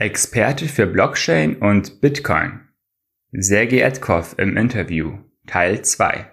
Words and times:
Experte 0.00 0.66
für 0.68 0.86
Blockchain 0.86 1.56
und 1.56 2.00
Bitcoin. 2.00 2.60
Sergei 3.32 3.80
Edkov 3.80 4.36
im 4.38 4.56
Interview, 4.56 5.18
Teil 5.48 5.84
2. 5.84 6.24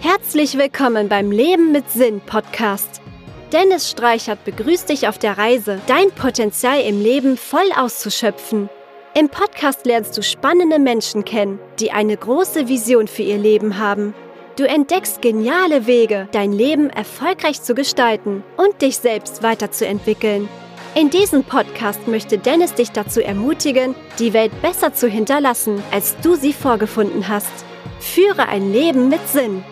Herzlich 0.00 0.58
willkommen 0.58 1.08
beim 1.08 1.30
Leben 1.30 1.70
mit 1.70 1.88
Sinn 1.88 2.20
Podcast. 2.20 3.00
Dennis 3.52 3.88
Streichert 3.88 4.44
begrüßt 4.44 4.88
dich 4.88 5.06
auf 5.06 5.18
der 5.18 5.38
Reise, 5.38 5.80
dein 5.86 6.10
Potenzial 6.10 6.80
im 6.80 7.00
Leben 7.00 7.36
voll 7.36 7.70
auszuschöpfen. 7.76 8.68
Im 9.14 9.28
Podcast 9.28 9.86
lernst 9.86 10.18
du 10.18 10.22
spannende 10.24 10.80
Menschen 10.80 11.24
kennen, 11.24 11.60
die 11.78 11.92
eine 11.92 12.16
große 12.16 12.66
Vision 12.66 13.06
für 13.06 13.22
ihr 13.22 13.38
Leben 13.38 13.78
haben 13.78 14.14
Du 14.54 14.68
entdeckst 14.68 15.22
geniale 15.22 15.86
Wege, 15.86 16.28
dein 16.32 16.52
Leben 16.52 16.90
erfolgreich 16.90 17.62
zu 17.62 17.74
gestalten 17.74 18.44
und 18.58 18.82
dich 18.82 18.98
selbst 18.98 19.42
weiterzuentwickeln. 19.42 20.46
In 20.94 21.08
diesem 21.08 21.42
Podcast 21.42 22.06
möchte 22.06 22.36
Dennis 22.36 22.74
dich 22.74 22.90
dazu 22.90 23.22
ermutigen, 23.22 23.94
die 24.18 24.34
Welt 24.34 24.52
besser 24.60 24.92
zu 24.92 25.08
hinterlassen, 25.08 25.82
als 25.90 26.18
du 26.20 26.34
sie 26.34 26.52
vorgefunden 26.52 27.28
hast. 27.28 27.64
Führe 27.98 28.46
ein 28.46 28.74
Leben 28.74 29.08
mit 29.08 29.26
Sinn. 29.26 29.64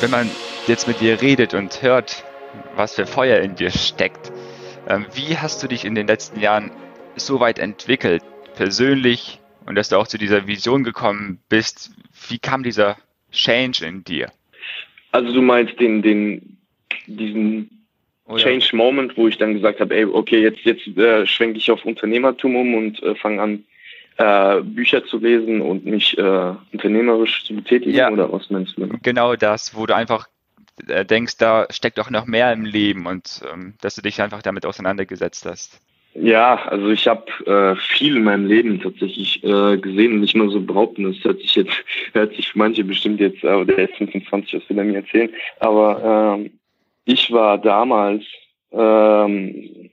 Wenn 0.00 0.10
man 0.10 0.28
jetzt 0.66 0.88
mit 0.88 1.00
dir 1.00 1.22
redet 1.22 1.54
und 1.54 1.82
hört, 1.82 2.24
was 2.74 2.96
für 2.96 3.06
Feuer 3.06 3.38
in 3.38 3.54
dir 3.54 3.70
steckt, 3.70 4.32
ähm, 4.88 5.06
wie 5.14 5.38
hast 5.38 5.62
du 5.62 5.68
dich 5.68 5.84
in 5.84 5.94
den 5.94 6.08
letzten 6.08 6.40
Jahren 6.40 6.72
so 7.14 7.38
weit 7.38 7.60
entwickelt, 7.60 8.24
persönlich, 8.56 9.39
und 9.66 9.74
dass 9.74 9.88
du 9.88 9.96
auch 9.96 10.06
zu 10.06 10.18
dieser 10.18 10.46
Vision 10.46 10.84
gekommen 10.84 11.40
bist. 11.48 11.92
Wie 12.28 12.38
kam 12.38 12.62
dieser 12.62 12.96
Change 13.32 13.84
in 13.86 14.04
dir? 14.04 14.30
Also 15.12 15.32
du 15.32 15.42
meinst 15.42 15.78
den, 15.80 16.02
den, 16.02 16.58
diesen 17.06 17.86
Oder? 18.26 18.42
Change 18.42 18.76
Moment, 18.76 19.16
wo 19.16 19.28
ich 19.28 19.38
dann 19.38 19.54
gesagt 19.54 19.80
habe, 19.80 19.94
ey, 19.94 20.04
okay, 20.04 20.40
jetzt, 20.40 20.60
jetzt 20.64 20.86
äh, 20.96 21.26
schwenke 21.26 21.58
ich 21.58 21.70
auf 21.70 21.84
Unternehmertum 21.84 22.56
um 22.56 22.74
und 22.74 23.02
äh, 23.02 23.14
fange 23.14 23.42
an, 23.42 23.64
äh, 24.16 24.60
Bücher 24.62 25.04
zu 25.04 25.18
lesen 25.18 25.60
und 25.60 25.86
mich 25.86 26.16
äh, 26.18 26.54
unternehmerisch 26.72 27.44
zu 27.44 27.54
betätigen 27.54 27.96
ja, 27.96 28.10
oder 28.10 28.30
was 28.32 28.50
meinst 28.50 28.76
du? 28.76 28.88
Genau 29.02 29.34
das, 29.34 29.74
wo 29.74 29.86
du 29.86 29.94
einfach 29.94 30.28
äh, 30.88 31.04
denkst, 31.04 31.38
da 31.38 31.66
steckt 31.70 31.98
auch 31.98 32.10
noch 32.10 32.26
mehr 32.26 32.52
im 32.52 32.64
Leben 32.64 33.06
und 33.06 33.42
ähm, 33.50 33.74
dass 33.80 33.94
du 33.94 34.02
dich 34.02 34.20
einfach 34.20 34.42
damit 34.42 34.66
auseinandergesetzt 34.66 35.46
hast. 35.46 35.80
Ja, 36.14 36.56
also 36.66 36.88
ich 36.90 37.06
habe 37.06 37.26
äh, 37.46 37.76
viel 37.76 38.16
in 38.16 38.24
meinem 38.24 38.46
Leben 38.46 38.80
tatsächlich 38.80 39.44
äh, 39.44 39.78
gesehen 39.78 40.20
nicht 40.20 40.34
nur 40.34 40.50
so 40.50 40.60
behaupten. 40.60 41.04
Das 41.04 41.22
hört 41.22 41.40
sich 41.40 41.54
jetzt, 41.54 41.72
hört 42.12 42.34
sich 42.34 42.48
für 42.48 42.58
manche 42.58 42.82
bestimmt 42.82 43.20
jetzt, 43.20 43.44
äh, 43.44 43.64
der 43.64 43.88
ist 43.88 43.96
25, 43.96 44.54
was 44.54 44.68
will 44.68 44.78
er 44.78 44.84
mir 44.84 44.96
erzählen. 44.96 45.30
Aber 45.60 46.36
ähm, 46.36 46.50
ich 47.04 47.30
war 47.30 47.58
damals 47.58 48.24
ähm, 48.72 49.90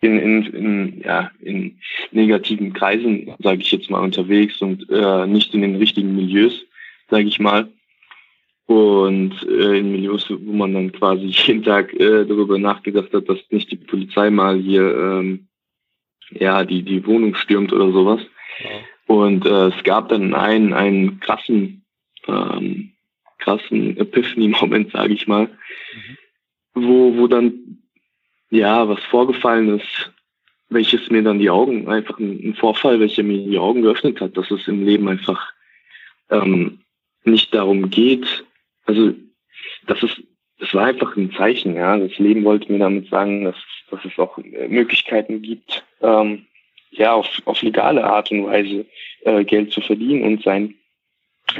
in, 0.00 0.18
in, 0.18 0.46
in, 0.46 1.02
ja, 1.04 1.30
in 1.40 1.78
negativen 2.10 2.72
Kreisen, 2.72 3.32
sage 3.38 3.60
ich 3.60 3.70
jetzt 3.70 3.90
mal, 3.90 4.02
unterwegs 4.02 4.60
und 4.60 4.88
äh, 4.90 5.26
nicht 5.26 5.54
in 5.54 5.62
den 5.62 5.76
richtigen 5.76 6.16
Milieus, 6.16 6.64
sage 7.10 7.28
ich 7.28 7.38
mal. 7.38 7.68
Und 8.66 9.34
äh, 9.48 9.78
in 9.78 9.92
Milieus, 9.92 10.26
wo 10.30 10.52
man 10.52 10.74
dann 10.74 10.90
quasi 10.90 11.26
jeden 11.46 11.62
Tag 11.62 11.92
äh, 11.94 12.24
darüber 12.24 12.58
nachgedacht 12.58 13.12
hat, 13.12 13.28
dass 13.28 13.38
nicht 13.50 13.70
die 13.70 13.76
Polizei 13.76 14.30
mal 14.30 14.58
hier 14.58 14.96
ähm, 14.96 15.46
ja, 16.30 16.64
die, 16.64 16.82
die 16.82 17.06
Wohnung 17.06 17.34
stürmt 17.34 17.72
oder 17.72 17.90
sowas. 17.92 18.20
Ja. 18.62 18.70
Und 19.06 19.46
äh, 19.46 19.68
es 19.68 19.82
gab 19.84 20.08
dann 20.08 20.34
einen, 20.34 20.72
einen 20.72 21.20
krassen, 21.20 21.84
ähm, 22.28 22.92
krassen 23.38 23.96
Epiphany-Moment, 23.96 24.92
sage 24.92 25.14
ich 25.14 25.26
mal, 25.26 25.46
mhm. 25.46 26.16
wo, 26.74 27.16
wo 27.16 27.26
dann, 27.26 27.78
ja, 28.50 28.88
was 28.88 29.02
vorgefallen 29.04 29.80
ist, 29.80 30.12
welches 30.68 31.10
mir 31.10 31.22
dann 31.22 31.40
die 31.40 31.50
Augen, 31.50 31.88
einfach 31.88 32.18
ein, 32.18 32.54
Vorfall, 32.54 33.00
welcher 33.00 33.24
mir 33.24 33.38
die 33.38 33.58
Augen 33.58 33.82
geöffnet 33.82 34.20
hat, 34.20 34.36
dass 34.36 34.50
es 34.50 34.68
im 34.68 34.84
Leben 34.84 35.08
einfach 35.08 35.52
ähm, 36.30 36.80
nicht 37.24 37.52
darum 37.52 37.90
geht, 37.90 38.44
also 38.86 39.12
das 39.86 40.02
ist, 40.02 40.22
das 40.60 40.74
war 40.74 40.84
einfach 40.84 41.16
ein 41.16 41.32
Zeichen, 41.32 41.74
ja. 41.74 41.96
Das 41.96 42.16
Leben 42.18 42.44
wollte 42.44 42.70
mir 42.70 42.78
damit 42.78 43.08
sagen, 43.08 43.44
dass 43.44 43.56
dass 43.90 44.04
es 44.04 44.18
auch 44.18 44.38
äh, 44.38 44.68
Möglichkeiten 44.68 45.42
gibt, 45.42 45.84
ähm, 46.02 46.46
ja, 46.90 47.12
auf, 47.12 47.26
auf 47.44 47.62
legale 47.62 48.04
Art 48.04 48.30
und 48.30 48.46
Weise 48.46 48.86
äh, 49.24 49.44
Geld 49.44 49.72
zu 49.72 49.80
verdienen 49.80 50.24
und 50.24 50.42
sein, 50.42 50.74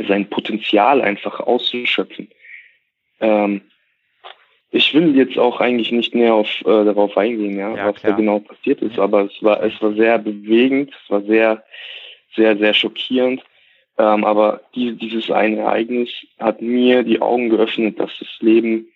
sein 0.09 0.29
Potenzial 0.29 1.03
einfach 1.03 1.41
auszuschöpfen. 1.41 2.29
Ähm, 3.21 3.63
ich 4.73 4.95
will 4.95 5.17
jetzt 5.17 5.37
auch 5.37 5.61
eigentlich 5.61 5.91
nicht 5.91 6.15
näher 6.15 6.35
auf, 6.35 6.49
äh, 6.61 6.85
darauf 6.85 7.17
eingehen, 7.17 7.59
ja, 7.59 7.75
ja 7.77 7.87
was 7.89 7.97
klar. 7.97 8.13
da 8.13 8.17
genau 8.17 8.39
passiert 8.39 8.81
ist, 8.83 8.99
aber 8.99 9.25
es 9.25 9.43
war, 9.43 9.63
es 9.63 9.81
war 9.83 9.93
sehr 9.95 10.19
bewegend, 10.19 10.93
es 11.05 11.11
war 11.11 11.23
sehr, 11.23 11.65
sehr, 12.37 12.57
sehr 12.57 12.75
schockierend. 12.75 13.43
Ähm, 14.01 14.25
aber 14.25 14.63
die, 14.75 14.97
dieses 14.97 15.31
eine 15.31 15.59
Ereignis 15.59 16.09
hat 16.39 16.63
mir 16.63 17.03
die 17.03 17.21
Augen 17.21 17.51
geöffnet, 17.51 18.01
dass 18.01 18.11
das 18.19 18.29
Leben 18.41 18.89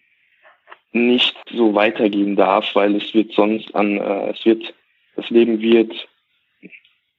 nicht 0.92 1.36
so 1.52 1.74
weitergehen 1.74 2.36
darf, 2.36 2.74
weil 2.74 2.96
es 2.96 3.12
wird 3.12 3.32
sonst 3.32 3.74
an, 3.74 3.98
äh, 3.98 4.30
es 4.30 4.46
wird, 4.46 4.72
das 5.16 5.28
Leben 5.28 5.60
wird 5.60 5.92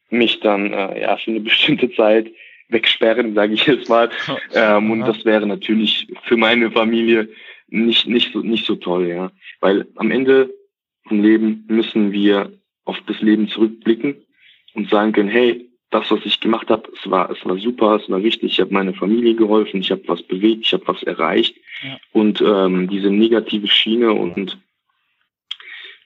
mich 0.09 0.39
dann 0.39 0.73
äh, 0.73 1.01
ja 1.01 1.15
für 1.17 1.29
eine 1.29 1.39
bestimmte 1.41 1.91
Zeit 1.91 2.31
wegsperren, 2.69 3.35
sage 3.35 3.53
ich 3.53 3.67
jetzt 3.67 3.87
mal. 3.87 4.09
Ähm, 4.55 4.89
und 4.89 5.01
das 5.01 5.23
wäre 5.23 5.45
natürlich 5.45 6.07
für 6.23 6.37
meine 6.37 6.71
Familie 6.71 7.29
nicht 7.67 8.07
nicht 8.07 8.33
so 8.33 8.39
nicht 8.39 8.65
so 8.65 8.75
toll, 8.75 9.07
ja, 9.07 9.31
weil 9.59 9.85
am 9.95 10.09
Ende 10.09 10.51
vom 11.07 11.21
Leben 11.21 11.65
müssen 11.67 12.11
wir 12.11 12.51
auf 12.85 12.97
das 13.05 13.21
Leben 13.21 13.47
zurückblicken 13.47 14.15
und 14.73 14.89
sagen 14.89 15.11
können, 15.11 15.29
hey, 15.29 15.64
das, 15.91 16.09
was 16.11 16.25
ich 16.25 16.39
gemacht 16.39 16.69
habe, 16.69 16.91
es 16.93 17.09
war, 17.09 17.29
es 17.29 17.45
war 17.45 17.57
super, 17.57 17.95
es 17.95 18.09
war 18.09 18.19
richtig, 18.19 18.53
ich 18.53 18.59
habe 18.59 18.73
meiner 18.73 18.93
Familie 18.93 19.35
geholfen, 19.35 19.79
ich 19.79 19.91
habe 19.91 20.03
was 20.07 20.21
bewegt, 20.23 20.65
ich 20.65 20.73
habe 20.73 20.87
was 20.87 21.03
erreicht. 21.03 21.55
Ja. 21.83 21.97
Und 22.11 22.41
ähm, 22.41 22.89
diese 22.89 23.09
negative 23.09 23.67
Schiene 23.67 24.13
und 24.13 24.57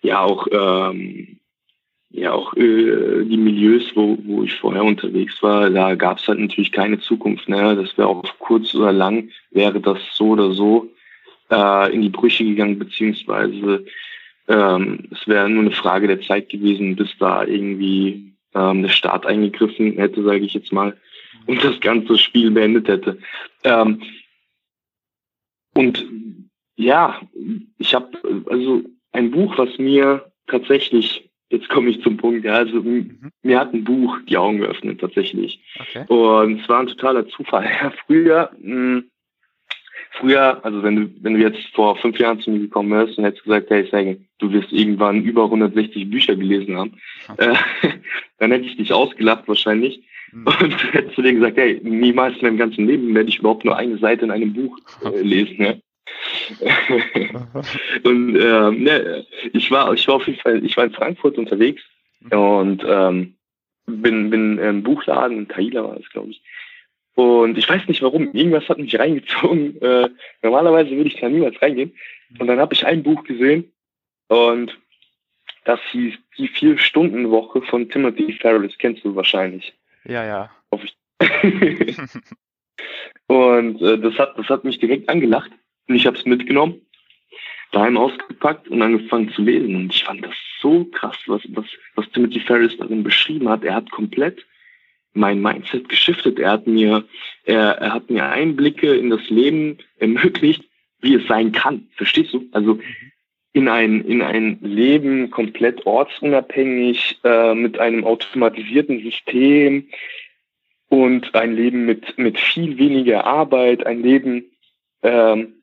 ja 0.02 0.22
auch 0.22 0.48
ähm, 0.52 1.40
ja 2.10 2.34
auch 2.34 2.56
äh, 2.56 3.24
die 3.26 3.38
Milieus, 3.38 3.96
wo, 3.96 4.18
wo 4.24 4.44
ich 4.44 4.56
vorher 4.56 4.84
unterwegs 4.84 5.42
war, 5.42 5.70
da 5.70 5.96
gab 5.96 6.20
es 6.20 6.28
halt 6.28 6.40
natürlich 6.40 6.72
keine 6.72 7.00
Zukunft. 7.00 7.48
Ne? 7.48 7.76
Das 7.76 7.98
wäre 7.98 8.08
auf 8.08 8.38
kurz 8.40 8.74
oder 8.76 8.92
lang, 8.92 9.30
wäre 9.52 9.80
das 9.80 10.00
so 10.14 10.30
oder 10.30 10.52
so 10.52 10.90
äh, 11.52 11.94
in 11.94 12.02
die 12.02 12.10
Brüche 12.10 12.44
gegangen, 12.44 12.80
beziehungsweise 12.80 13.86
ähm, 14.48 15.08
es 15.12 15.28
wäre 15.28 15.50
nur 15.50 15.62
eine 15.62 15.72
Frage 15.72 16.08
der 16.08 16.22
Zeit 16.22 16.50
gewesen, 16.50 16.96
bis 16.96 17.10
da 17.20 17.44
irgendwie 17.44 18.34
ähm, 18.56 18.84
der 18.84 18.90
Staat 18.90 19.26
eingegriffen 19.26 19.94
hätte, 19.94 20.24
sage 20.24 20.46
ich 20.46 20.54
jetzt 20.54 20.72
mal, 20.72 20.98
und 21.48 21.64
das 21.64 21.80
ganze 21.80 22.18
Spiel 22.18 22.52
beendet 22.52 22.88
hätte. 22.88 23.20
Ähm, 23.64 24.02
und 25.74 26.06
ja, 26.76 27.22
ich 27.78 27.94
habe 27.94 28.10
also 28.50 28.84
ein 29.12 29.32
Buch, 29.32 29.58
was 29.58 29.78
mir 29.78 30.32
tatsächlich, 30.48 31.30
jetzt 31.50 31.70
komme 31.70 31.90
ich 31.90 32.02
zum 32.02 32.18
Punkt, 32.18 32.46
ja, 32.46 32.54
also 32.54 32.82
mhm. 32.82 33.32
mir 33.44 33.60
hat 33.60 33.74
ein 33.74 33.84
Buch 33.84 34.18
die 34.28 34.38
Augen 34.38 34.60
geöffnet 34.60 35.02
tatsächlich. 35.02 35.62
Okay. 35.80 36.06
Und 36.08 36.62
es 36.62 36.70
war 36.70 36.80
ein 36.80 36.88
totaler 36.88 37.28
Zufall. 37.28 37.66
Ja, 37.82 37.92
früher 38.06 38.52
mh, 38.60 39.04
früher, 40.12 40.64
also 40.64 40.84
wenn 40.84 40.96
du, 40.96 41.10
wenn 41.22 41.36
du 41.36 41.40
jetzt 41.40 41.60
vor 41.74 41.96
fünf 41.98 42.20
Jahren 42.20 42.40
zu 42.40 42.52
mir 42.52 42.60
gekommen 42.60 42.92
wärst 42.92 43.18
und 43.18 43.24
hättest 43.24 43.44
gesagt, 43.44 43.70
hey 43.70 43.88
Sagan, 43.90 44.26
du 44.40 44.52
wirst 44.52 44.72
irgendwann 44.72 45.24
über 45.24 45.46
160 45.46 46.10
Bücher 46.10 46.36
gelesen 46.36 46.78
haben, 46.78 46.98
äh, 47.38 47.56
dann 48.40 48.52
hätte 48.52 48.66
ich 48.66 48.78
dich 48.78 48.94
ausgelacht 48.94 49.48
wahrscheinlich. 49.48 50.04
Mhm. 50.32 50.48
Und 50.48 50.94
hättest 50.94 51.18
du 51.18 51.22
dir 51.22 51.34
gesagt, 51.34 51.58
hey, 51.58 51.80
niemals 51.84 52.36
in 52.38 52.44
meinem 52.44 52.58
ganzen 52.58 52.88
Leben 52.88 53.14
werde 53.14 53.30
ich 53.30 53.40
überhaupt 53.40 53.66
nur 53.66 53.78
eine 53.78 53.98
Seite 53.98 54.26
in 54.26 54.32
einem 54.32 54.54
Buch 54.54 54.78
äh, 55.04 55.22
lesen. 55.22 55.64
Ja? 55.64 55.74
und 58.04 58.36
ähm, 58.36 58.84
ne, 58.84 59.26
ich 59.54 59.70
war, 59.72 59.94
ich 59.94 60.08
war 60.08 60.16
auf 60.16 60.28
jeden 60.28 60.40
Fall, 60.40 60.64
ich 60.66 60.76
war 60.76 60.86
in 60.86 60.92
Frankfurt 60.92 61.38
unterwegs 61.38 61.84
mhm. 62.22 62.38
und 62.38 62.84
ähm, 62.86 63.36
bin, 63.86 64.30
bin 64.30 64.58
im 64.58 64.84
Buchladen, 64.84 65.38
in 65.38 65.48
Taila 65.48 65.84
war 65.84 65.96
das, 65.96 66.10
glaube 66.10 66.32
ich, 66.32 66.42
und 67.20 67.58
ich 67.58 67.68
weiß 67.68 67.86
nicht 67.90 68.02
warum, 68.02 68.32
irgendwas 68.34 68.70
hat 68.70 68.78
mich 68.78 68.98
reingezogen. 68.98 69.76
Äh, 69.82 70.10
normalerweise 70.42 70.92
würde 70.92 71.10
ich 71.10 71.20
da 71.20 71.28
niemals 71.28 71.62
reingehen. 71.62 71.94
Und 72.40 72.48
dann 72.48 72.60
habe 72.60 72.74
ich 72.74 72.86
ein 72.86 73.04
Buch 73.04 73.24
gesehen 73.24 73.72
und 74.28 74.78
das 75.66 75.80
hieß 75.92 76.16
Die 76.38 76.48
Vier-Stunden-Woche 76.48 77.62
von 77.64 77.90
Timothy 77.90 78.34
Ferris. 78.34 78.78
Kennst 78.78 79.04
du 79.04 79.16
wahrscheinlich. 79.16 79.74
Ja, 80.06 80.26
ja. 80.26 80.52
Hoffe 80.72 80.86
ich. 80.86 80.96
und 83.28 83.82
äh, 83.82 83.98
das, 84.00 84.18
hat, 84.18 84.38
das 84.38 84.48
hat 84.48 84.64
mich 84.64 84.80
direkt 84.80 85.10
angelacht. 85.10 85.52
Und 85.88 85.96
ich 85.96 86.06
habe 86.06 86.18
es 86.18 86.26
mitgenommen, 86.26 86.82
daheim 87.72 87.98
ausgepackt 87.98 88.70
und 88.70 88.82
angefangen 88.82 89.32
zu 89.34 89.42
lesen. 89.42 89.76
Und 89.76 89.94
ich 89.94 90.04
fand 90.04 90.24
das 90.26 90.36
so 90.62 90.86
krass, 90.86 91.18
was, 91.28 91.42
was, 91.50 91.66
was 91.96 92.10
Timothy 92.12 92.40
Ferris 92.40 92.78
darin 92.78 93.04
beschrieben 93.04 93.50
hat. 93.50 93.64
Er 93.64 93.76
hat 93.76 93.92
komplett 93.92 94.46
mein 95.20 95.42
Mindset 95.42 95.90
geschiftet. 95.90 96.40
Er 96.40 96.52
hat 96.52 96.68
mir, 96.68 97.04
er, 97.44 97.78
er 97.78 97.94
hat 97.94 98.10
mir 98.10 98.26
Einblicke 98.26 98.96
in 98.96 99.10
das 99.10 99.30
Leben 99.30 99.78
ermöglicht, 100.00 100.64
wie 101.02 101.16
es 101.16 101.28
sein 101.28 101.52
kann. 101.52 101.88
Verstehst 101.96 102.34
du? 102.34 102.48
Also 102.52 102.80
in 103.54 103.68
ein, 103.68 104.06
in 104.06 104.22
ein 104.22 104.60
Leben 104.62 105.32
komplett 105.32 105.86
ortsunabhängig, 105.86 107.20
äh, 107.24 107.54
mit 107.54 107.80
einem 107.80 108.04
automatisierten 108.04 109.02
System 109.02 109.90
und 110.88 111.34
ein 111.36 111.56
Leben 111.56 111.86
mit, 111.86 112.18
mit 112.18 112.40
viel 112.40 112.78
weniger 112.78 113.26
Arbeit, 113.26 113.86
ein 113.86 114.02
Leben, 114.02 114.46
ähm, 115.04 115.56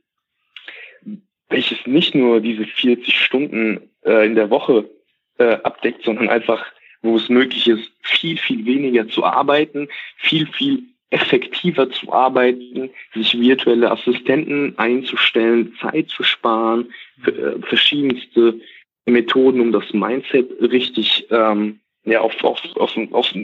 welches 1.49 1.87
nicht 1.87 2.15
nur 2.15 2.41
diese 2.41 2.65
40 2.65 3.19
Stunden 3.19 3.91
äh, 4.05 4.27
in 4.27 4.35
der 4.35 4.51
Woche 4.51 4.91
äh, 5.39 5.59
abdeckt, 5.63 6.03
sondern 6.03 6.29
einfach, 6.29 6.65
wo 7.03 7.17
es 7.17 7.29
möglich 7.29 7.69
ist, 7.69 7.91
viel, 8.03 8.39
viel 8.39 8.65
weniger 8.65 9.09
zu 9.09 9.25
arbeiten, 9.25 9.89
viel, 10.17 10.47
viel 10.47 10.83
effektiver 11.11 11.91
zu 11.91 12.13
arbeiten, 12.13 12.91
sich 13.15 13.39
virtuelle 13.39 13.91
Assistenten 13.91 14.77
einzustellen, 14.77 15.75
Zeit 15.81 16.09
zu 16.09 16.25
sparen, 16.25 16.93
äh, 17.27 17.61
verschiedenste 17.63 18.61
Methoden, 19.07 19.61
um 19.61 19.73
das 19.73 19.93
Mindset 19.93 20.51
richtig 20.61 21.27
ähm, 21.31 21.81
ja, 22.05 22.21
auf, 22.21 22.43
auf, 22.43 22.61
auf, 22.77 22.97
auf, 23.13 23.35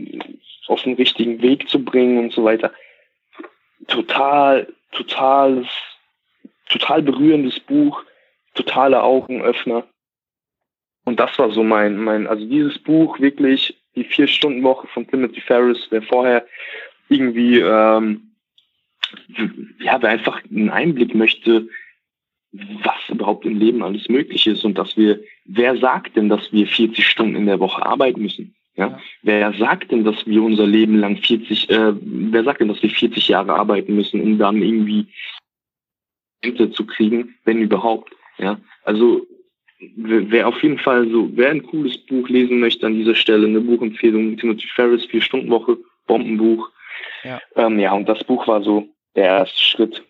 auf 0.66 0.82
den 0.82 0.94
richtigen 0.94 1.40
Weg 1.40 1.68
zu 1.68 1.84
bringen 1.84 2.18
und 2.18 2.32
so 2.32 2.44
weiter. 2.44 2.72
Total, 3.86 4.66
totales, 4.92 5.66
total 6.68 7.02
berührendes 7.02 7.60
Buch, 7.60 8.04
totale 8.54 9.02
Augenöffner. 9.02 9.84
Und 11.04 11.18
das 11.18 11.36
war 11.38 11.50
so 11.50 11.62
mein, 11.62 11.96
mein, 11.98 12.26
also 12.26 12.46
dieses 12.46 12.78
Buch 12.78 13.18
wirklich, 13.20 13.76
die 13.96 14.04
Vier-Stunden-Woche 14.04 14.86
von 14.88 15.06
Timothy 15.06 15.40
Ferris, 15.40 15.88
der 15.90 16.02
vorher 16.02 16.46
irgendwie, 17.08 17.58
ähm, 17.58 18.32
ja, 19.78 20.00
wer 20.00 20.10
einfach 20.10 20.42
einen 20.50 20.70
Einblick 20.70 21.14
möchte, 21.14 21.68
was 22.52 23.08
überhaupt 23.08 23.46
im 23.46 23.58
Leben 23.58 23.82
alles 23.82 24.08
möglich 24.08 24.46
ist 24.46 24.64
und 24.64 24.76
dass 24.76 24.96
wir, 24.96 25.20
wer 25.46 25.76
sagt 25.78 26.16
denn, 26.16 26.28
dass 26.28 26.52
wir 26.52 26.66
40 26.66 27.06
Stunden 27.06 27.36
in 27.36 27.46
der 27.46 27.60
Woche 27.60 27.84
arbeiten 27.84 28.22
müssen? 28.22 28.54
Ja? 28.76 28.88
ja. 28.88 29.00
Wer 29.22 29.52
sagt 29.54 29.90
denn, 29.90 30.04
dass 30.04 30.26
wir 30.26 30.42
unser 30.42 30.66
Leben 30.66 30.98
lang 30.98 31.16
40, 31.16 31.70
äh, 31.70 31.94
wer 32.00 32.44
sagt 32.44 32.60
denn, 32.60 32.68
dass 32.68 32.82
wir 32.82 32.90
40 32.90 33.28
Jahre 33.28 33.54
arbeiten 33.54 33.94
müssen, 33.94 34.20
um 34.20 34.38
dann 34.38 34.62
irgendwie 34.62 35.06
Rente 36.44 36.70
zu 36.70 36.86
kriegen, 36.86 37.34
wenn 37.44 37.60
überhaupt? 37.60 38.14
Ja, 38.38 38.60
also 38.84 39.26
wer 39.96 40.48
auf 40.48 40.62
jeden 40.62 40.78
Fall 40.78 41.08
so, 41.08 41.30
wer 41.34 41.50
ein 41.50 41.62
cooles 41.62 41.98
Buch 41.98 42.28
lesen 42.28 42.60
möchte 42.60 42.86
an 42.86 42.94
dieser 42.94 43.14
Stelle, 43.14 43.46
eine 43.46 43.60
Buchempfehlung, 43.60 44.36
Timothy 44.36 44.68
Ferris, 44.74 45.04
vier 45.06 45.22
Stunden 45.22 45.50
Woche, 45.50 45.78
Bombenbuch. 46.06 46.70
Ja. 47.24 47.40
Ähm, 47.56 47.78
ja, 47.78 47.92
und 47.92 48.08
das 48.08 48.24
Buch 48.24 48.46
war 48.46 48.62
so 48.62 48.88
der 49.14 49.24
erste 49.24 49.60
Schritt 49.60 50.02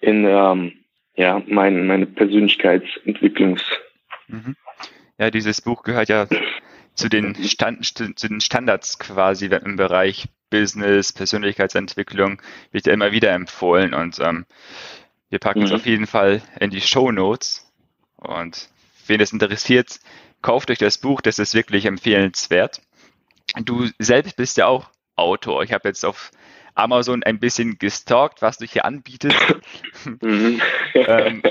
in 0.00 0.24
ähm, 0.24 0.72
ja, 1.16 1.42
mein, 1.46 1.86
meine 1.86 2.06
Persönlichkeitsentwicklungs. 2.06 3.62
Mhm. 4.28 4.56
Ja, 5.18 5.30
dieses 5.30 5.60
Buch 5.60 5.82
gehört 5.82 6.08
ja 6.08 6.26
zu 6.94 7.08
den, 7.08 7.34
Stand, 7.44 7.84
zu 7.84 8.28
den 8.28 8.40
Standards 8.40 8.98
quasi 8.98 9.46
im 9.46 9.76
Bereich 9.76 10.26
Business, 10.50 11.12
Persönlichkeitsentwicklung, 11.12 12.42
wird 12.72 12.86
ja 12.86 12.92
immer 12.92 13.12
wieder 13.12 13.32
empfohlen 13.32 13.94
und 13.94 14.18
ähm, 14.20 14.46
wir 15.28 15.38
packen 15.38 15.62
es 15.62 15.70
mhm. 15.70 15.76
auf 15.76 15.86
jeden 15.86 16.06
Fall 16.06 16.42
in 16.58 16.70
die 16.70 16.80
Show 16.80 17.12
Notes 17.12 17.70
und 18.16 18.68
wen 19.10 19.20
es 19.20 19.32
interessiert, 19.32 20.00
kauft 20.40 20.70
euch 20.70 20.78
das 20.78 20.96
Buch, 20.96 21.20
das 21.20 21.38
ist 21.38 21.54
wirklich 21.54 21.84
empfehlenswert. 21.84 22.80
Du 23.62 23.88
selbst 23.98 24.36
bist 24.36 24.56
ja 24.56 24.66
auch 24.66 24.88
Autor. 25.16 25.62
Ich 25.62 25.72
habe 25.72 25.88
jetzt 25.88 26.04
auf 26.04 26.30
Amazon 26.74 27.22
ein 27.22 27.38
bisschen 27.38 27.78
gestalkt, 27.78 28.42
was 28.42 28.58
du 28.58 28.66
hier 28.66 28.84
anbietest. 28.84 29.36
Mhm. 30.22 30.62
ähm, 30.94 31.42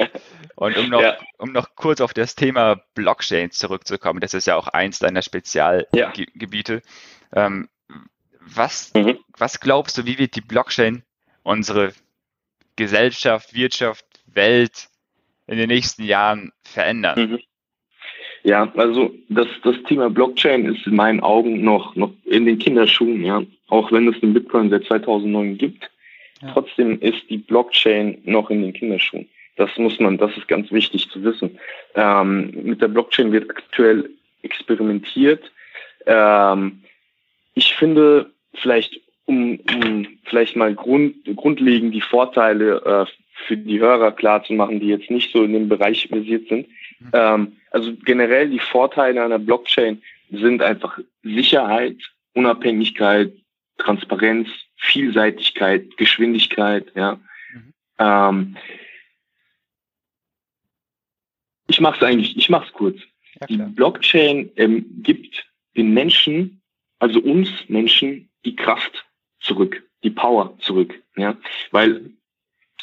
und 0.55 0.75
um 0.75 0.89
noch, 0.89 1.01
ja. 1.01 1.17
um 1.37 1.51
noch 1.51 1.75
kurz 1.75 2.01
auf 2.01 2.13
das 2.13 2.33
Thema 2.33 2.81
Blockchain 2.95 3.51
zurückzukommen, 3.51 4.21
das 4.21 4.33
ist 4.33 4.47
ja 4.47 4.55
auch 4.55 4.67
eins 4.67 4.97
deiner 4.97 5.21
Spezialgebiete. 5.21 6.81
Ja. 7.35 7.45
Ähm, 7.45 7.69
was, 8.39 8.91
mhm. 8.95 9.19
was 9.37 9.59
glaubst 9.59 9.97
du, 9.97 10.05
wie 10.05 10.17
wird 10.17 10.35
die 10.35 10.41
Blockchain 10.41 11.03
unsere 11.43 11.93
Gesellschaft, 12.75 13.53
Wirtschaft, 13.53 14.05
Welt 14.25 14.89
in 15.45 15.57
den 15.57 15.67
nächsten 15.67 16.03
Jahren 16.03 16.51
verändern? 16.63 17.19
Mhm. 17.19 17.39
Ja, 18.43 18.71
also 18.75 19.13
das, 19.27 19.47
das 19.63 19.75
Thema 19.83 20.09
Blockchain 20.09 20.65
ist 20.65 20.87
in 20.87 20.95
meinen 20.95 21.19
Augen 21.19 21.63
noch, 21.63 21.95
noch 21.95 22.11
in 22.25 22.45
den 22.45 22.59
Kinderschuhen, 22.59 23.23
ja. 23.23 23.43
Auch 23.67 23.91
wenn 23.91 24.07
es 24.07 24.19
den 24.19 24.33
Bitcoin 24.33 24.69
seit 24.69 24.85
2009 24.85 25.57
gibt, 25.57 25.89
ja. 26.41 26.51
trotzdem 26.53 26.99
ist 27.01 27.29
die 27.29 27.37
Blockchain 27.37 28.19
noch 28.23 28.49
in 28.49 28.61
den 28.61 28.73
Kinderschuhen. 28.73 29.27
Das 29.57 29.69
muss 29.77 29.99
man, 29.99 30.17
das 30.17 30.35
ist 30.37 30.47
ganz 30.47 30.71
wichtig 30.71 31.09
zu 31.09 31.21
wissen. 31.23 31.59
Ähm, 31.95 32.51
mit 32.63 32.81
der 32.81 32.87
Blockchain 32.87 33.31
wird 33.33 33.49
aktuell 33.49 34.09
experimentiert. 34.41 35.51
Ähm, 36.05 36.81
ich 37.55 37.75
finde, 37.75 38.31
vielleicht, 38.53 39.01
um, 39.25 39.59
um 39.83 40.07
vielleicht 40.23 40.55
mal 40.55 40.73
grund, 40.73 41.15
grundlegend 41.35 41.93
die 41.93 42.01
Vorteile 42.01 42.81
äh, 42.85 43.11
für 43.47 43.57
die 43.57 43.79
Hörer 43.79 44.13
klar 44.13 44.43
zu 44.45 44.53
machen, 44.53 44.79
die 44.79 44.87
jetzt 44.87 45.11
nicht 45.11 45.31
so 45.33 45.43
in 45.43 45.51
dem 45.51 45.67
Bereich 45.67 46.07
versiert 46.07 46.47
sind. 46.47 46.67
Mhm. 46.99 47.09
Ähm, 47.13 47.51
also 47.71 47.95
generell 48.03 48.49
die 48.49 48.59
Vorteile 48.59 49.23
einer 49.23 49.39
Blockchain 49.39 50.01
sind 50.31 50.61
einfach 50.61 50.99
Sicherheit, 51.23 51.97
Unabhängigkeit, 52.33 53.33
Transparenz, 53.77 54.49
Vielseitigkeit, 54.77 55.97
Geschwindigkeit, 55.97 56.91
ja. 56.95 57.19
Mhm. 57.53 57.73
Ähm, 57.99 58.57
ich 61.67 61.79
mache 61.79 61.97
es 61.97 62.03
eigentlich, 62.03 62.37
ich 62.37 62.49
mache 62.49 62.67
es 62.67 62.73
kurz. 62.73 62.99
Ja, 63.39 63.47
die 63.47 63.57
Blockchain 63.57 64.51
ähm, 64.55 64.85
gibt 65.01 65.45
den 65.75 65.93
Menschen, 65.93 66.61
also 66.99 67.19
uns 67.19 67.49
Menschen, 67.67 68.29
die 68.45 68.55
Kraft 68.55 69.05
zurück, 69.39 69.83
die 70.03 70.09
Power 70.09 70.57
zurück, 70.59 71.01
ja, 71.15 71.37
weil 71.71 72.11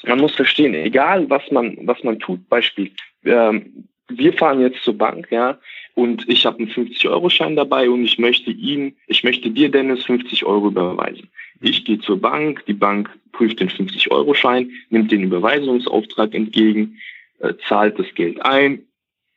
man 0.04 0.20
muss 0.20 0.34
verstehen, 0.34 0.74
egal 0.74 1.28
was 1.28 1.50
man 1.50 1.76
was 1.86 2.02
man 2.04 2.18
tut, 2.18 2.48
Beispiel, 2.48 2.92
ähm, 3.24 3.88
wir 4.08 4.32
fahren 4.32 4.60
jetzt 4.60 4.82
zur 4.82 4.96
Bank, 4.96 5.28
ja, 5.30 5.58
und 5.94 6.28
ich 6.28 6.44
habe 6.44 6.58
einen 6.58 6.68
50-Euro-Schein 6.68 7.56
dabei 7.56 7.88
und 7.88 8.04
ich 8.04 8.18
möchte 8.18 8.50
ihm, 8.50 8.94
ich 9.06 9.24
möchte 9.24 9.50
dir, 9.50 9.70
Dennis, 9.70 10.04
50 10.04 10.44
Euro 10.44 10.68
überweisen. 10.68 11.30
Ich 11.60 11.84
gehe 11.84 11.98
zur 11.98 12.20
Bank, 12.20 12.64
die 12.66 12.74
Bank 12.74 13.10
prüft 13.32 13.60
den 13.60 13.70
50-Euro-Schein, 13.70 14.70
nimmt 14.90 15.10
den 15.10 15.22
Überweisungsauftrag 15.22 16.34
entgegen, 16.34 16.98
äh, 17.40 17.54
zahlt 17.66 17.98
das 17.98 18.06
Geld 18.14 18.44
ein, 18.44 18.86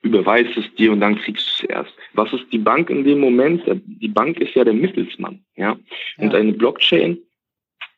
überweist 0.02 0.56
es 0.58 0.66
dir 0.76 0.92
und 0.92 1.02
dann 1.02 1.18
kriegst 1.18 1.48
du 1.48 1.66
es 1.66 1.70
erst. 1.70 1.94
Was 2.14 2.32
ist 2.34 2.46
die 2.52 2.58
Bank 2.58 2.90
in 2.90 3.04
dem 3.04 3.20
Moment? 3.20 3.64
Die 3.86 4.08
Bank 4.08 4.40
ist 4.40 4.54
ja 4.56 4.64
der 4.64 4.74
Mittelsmann, 4.74 5.44
ja. 5.56 5.78
ja. 6.18 6.24
Und 6.24 6.36
eine 6.36 6.54
Blockchain, 6.54 7.18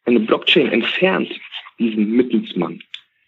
eine 0.05 0.19
Blockchain 0.19 0.69
entfernt 0.69 1.31
diesen 1.79 2.11
Mittelsmann. 2.11 2.81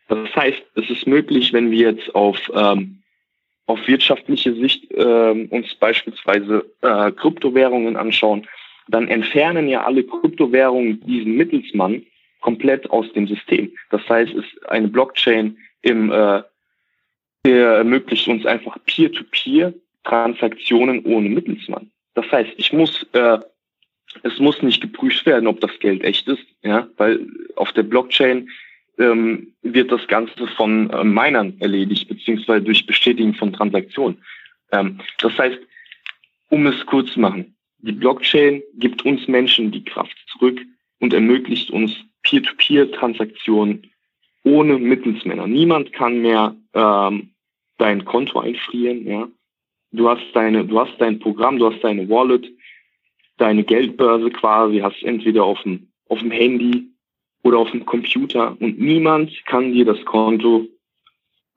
Das 0.07 0.35
heißt, 0.35 0.61
es 0.75 0.89
ist 0.89 1.07
möglich, 1.07 1.53
wenn 1.53 1.71
wir 1.71 1.91
jetzt 1.91 2.13
auf 2.13 2.39
ähm, 2.53 3.02
auf 3.65 3.79
wirtschaftliche 3.87 4.53
Sicht 4.55 4.91
äh, 4.91 5.47
uns 5.49 5.73
beispielsweise 5.75 6.65
äh, 6.81 7.11
Kryptowährungen 7.11 7.95
anschauen, 7.95 8.45
dann 8.87 9.07
entfernen 9.07 9.69
ja 9.69 9.85
alle 9.85 10.03
Kryptowährungen 10.03 10.99
diesen 11.05 11.37
Mittelsmann 11.37 12.03
komplett 12.41 12.91
aus 12.91 13.09
dem 13.13 13.25
System. 13.27 13.71
Das 13.89 14.01
heißt, 14.09 14.33
ist 14.33 14.69
eine 14.69 14.89
Blockchain 14.89 15.57
im 15.81 16.11
äh, 16.11 16.43
der 17.45 17.75
ermöglicht 17.75 18.25
uns 18.29 18.45
einfach 18.45 18.77
Peer-to-Peer-Transaktionen 18.85 21.03
ohne 21.03 21.27
Mittelsmann. 21.27 21.91
Das 22.13 22.31
heißt, 22.31 22.53
ich 22.55 22.71
muss 22.71 23.05
äh, 23.11 23.39
es 24.21 24.39
muss 24.39 24.61
nicht 24.61 24.81
geprüft 24.81 25.25
werden, 25.25 25.47
ob 25.47 25.59
das 25.59 25.71
Geld 25.79 26.03
echt 26.03 26.27
ist, 26.27 26.45
ja, 26.61 26.87
weil 26.97 27.27
auf 27.55 27.71
der 27.71 27.83
Blockchain 27.83 28.49
ähm, 28.97 29.53
wird 29.61 29.91
das 29.91 30.07
Ganze 30.07 30.47
von 30.55 30.89
äh, 30.89 31.03
Minern 31.03 31.55
erledigt, 31.59 32.07
beziehungsweise 32.07 32.63
durch 32.63 32.85
Bestätigen 32.85 33.33
von 33.33 33.53
Transaktionen. 33.53 34.21
Ähm, 34.71 34.99
das 35.19 35.37
heißt, 35.37 35.59
um 36.49 36.67
es 36.67 36.85
kurz 36.85 37.11
zu 37.13 37.19
machen, 37.19 37.55
die 37.79 37.91
Blockchain 37.91 38.61
gibt 38.75 39.03
uns 39.05 39.27
Menschen 39.27 39.71
die 39.71 39.83
Kraft 39.83 40.15
zurück 40.31 40.61
und 40.99 41.13
ermöglicht 41.13 41.69
uns 41.71 41.93
Peer-to-Peer-Transaktionen 42.23 43.89
ohne 44.43 44.77
Mittelsmänner. 44.77 45.47
Niemand 45.47 45.91
kann 45.93 46.21
mehr 46.21 46.55
ähm, 46.73 47.31
dein 47.77 48.05
Konto 48.05 48.39
einfrieren. 48.39 49.05
Ja? 49.05 49.27
Du 49.91 50.09
hast 50.09 50.23
deine, 50.33 50.65
du 50.65 50.79
hast 50.79 50.99
dein 50.99 51.19
Programm, 51.19 51.57
du 51.57 51.71
hast 51.71 51.83
deine 51.83 52.07
Wallet, 52.09 52.49
deine 53.37 53.63
Geldbörse 53.63 54.29
quasi, 54.29 54.79
hast 54.79 55.01
entweder 55.03 55.43
auf 55.43 55.61
dem 55.63 55.89
auf 56.09 56.19
dem 56.19 56.31
Handy 56.31 56.92
oder 57.43 57.59
auf 57.59 57.71
dem 57.71 57.85
Computer 57.85 58.55
und 58.59 58.79
niemand 58.79 59.45
kann 59.45 59.73
dir 59.73 59.85
das 59.85 60.03
Konto 60.05 60.67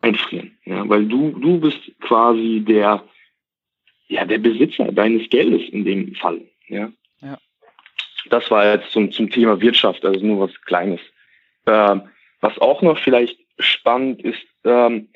einfrieren, 0.01 0.59
ja, 0.65 0.89
weil 0.89 1.07
du 1.07 1.31
du 1.31 1.61
bist 1.61 1.81
quasi 2.01 2.63
der 2.67 3.03
ja 4.09 4.25
der 4.25 4.39
Besitzer 4.39 4.93
deines 4.93 5.29
Geldes 5.31 5.69
in 5.71 5.85
dem 5.85 6.15
Fall, 6.15 6.43
ja. 6.69 6.93
ja. 7.21 7.39
das 8.31 8.51
war 8.51 8.67
jetzt 8.67 8.93
zum, 8.93 9.11
zum 9.11 9.31
Thema 9.31 9.61
Wirtschaft, 9.61 10.05
also 10.05 10.25
nur 10.25 10.49
was 10.49 10.61
Kleines. 10.63 11.01
Ähm, 11.67 12.03
was 12.41 12.59
auch 12.59 12.83
noch 12.83 12.99
vielleicht 12.99 13.39
spannend 13.59 14.23
ist, 14.23 14.47
ähm, 14.65 15.09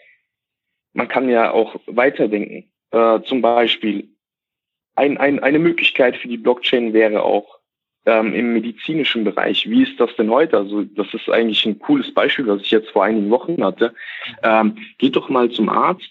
man 0.93 1.09
kann 1.09 1.29
ja 1.29 1.53
auch 1.53 1.77
weiterdenken. 1.87 2.73
Äh, 2.91 3.21
zum 3.23 3.41
Beispiel 3.41 4.09
ein, 4.97 5.19
ein, 5.19 5.39
eine 5.41 5.59
Möglichkeit 5.59 6.17
für 6.17 6.29
die 6.29 6.37
Blockchain 6.37 6.93
wäre 6.93 7.23
auch 7.23 7.60
ähm, 8.11 8.35
im 8.35 8.52
medizinischen 8.55 9.23
Bereich. 9.25 9.69
Wie 9.71 9.83
ist 9.83 9.99
das 10.00 10.14
denn 10.17 10.31
heute? 10.31 10.59
Also 10.59 10.83
das 10.83 11.07
ist 11.14 11.31
eigentlich 11.31 11.64
ein 11.64 11.79
cooles 11.79 12.12
Beispiel, 12.12 12.47
was 12.47 12.62
ich 12.62 12.71
jetzt 12.71 12.90
vor 12.90 13.05
einigen 13.05 13.31
Wochen 13.31 13.62
hatte. 13.62 13.95
Ähm, 14.43 14.76
geht 14.99 15.14
doch 15.14 15.29
mal 15.29 15.50
zum 15.50 15.69
Arzt 15.69 16.11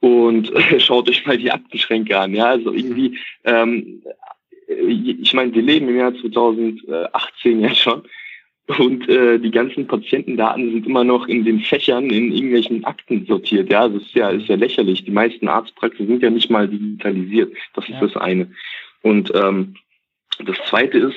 und 0.00 0.52
schaut 0.78 1.08
euch 1.08 1.24
mal 1.24 1.38
die 1.38 1.52
Aktenschränke 1.52 2.18
an. 2.18 2.34
Ja, 2.34 2.46
also 2.46 2.72
irgendwie, 2.72 3.18
ähm, 3.44 4.02
ich 4.66 5.32
meine, 5.32 5.54
wir 5.54 5.62
leben 5.62 5.88
im 5.88 5.96
Jahr 5.96 6.14
2018 6.14 7.60
ja 7.60 7.74
schon 7.74 8.02
und 8.78 9.08
äh, 9.08 9.38
die 9.38 9.52
ganzen 9.52 9.86
Patientendaten 9.86 10.72
sind 10.72 10.86
immer 10.86 11.04
noch 11.04 11.28
in 11.28 11.44
den 11.44 11.60
Fächern 11.60 12.10
in 12.10 12.32
irgendwelchen 12.32 12.84
Akten 12.84 13.24
sortiert. 13.26 13.70
Ja, 13.70 13.88
das 13.88 14.02
ist 14.02 14.14
ja, 14.14 14.30
ist 14.30 14.48
ja 14.48 14.56
lächerlich. 14.56 15.04
Die 15.04 15.12
meisten 15.12 15.46
Arztpraxen 15.46 16.08
sind 16.08 16.22
ja 16.22 16.30
nicht 16.30 16.50
mal 16.50 16.66
digitalisiert. 16.66 17.54
Das 17.74 17.88
ist 17.88 18.00
das 18.00 18.16
eine. 18.16 18.50
Und 19.02 19.32
ähm, 19.36 19.76
das 20.44 20.56
zweite 20.68 20.98
ist, 20.98 21.16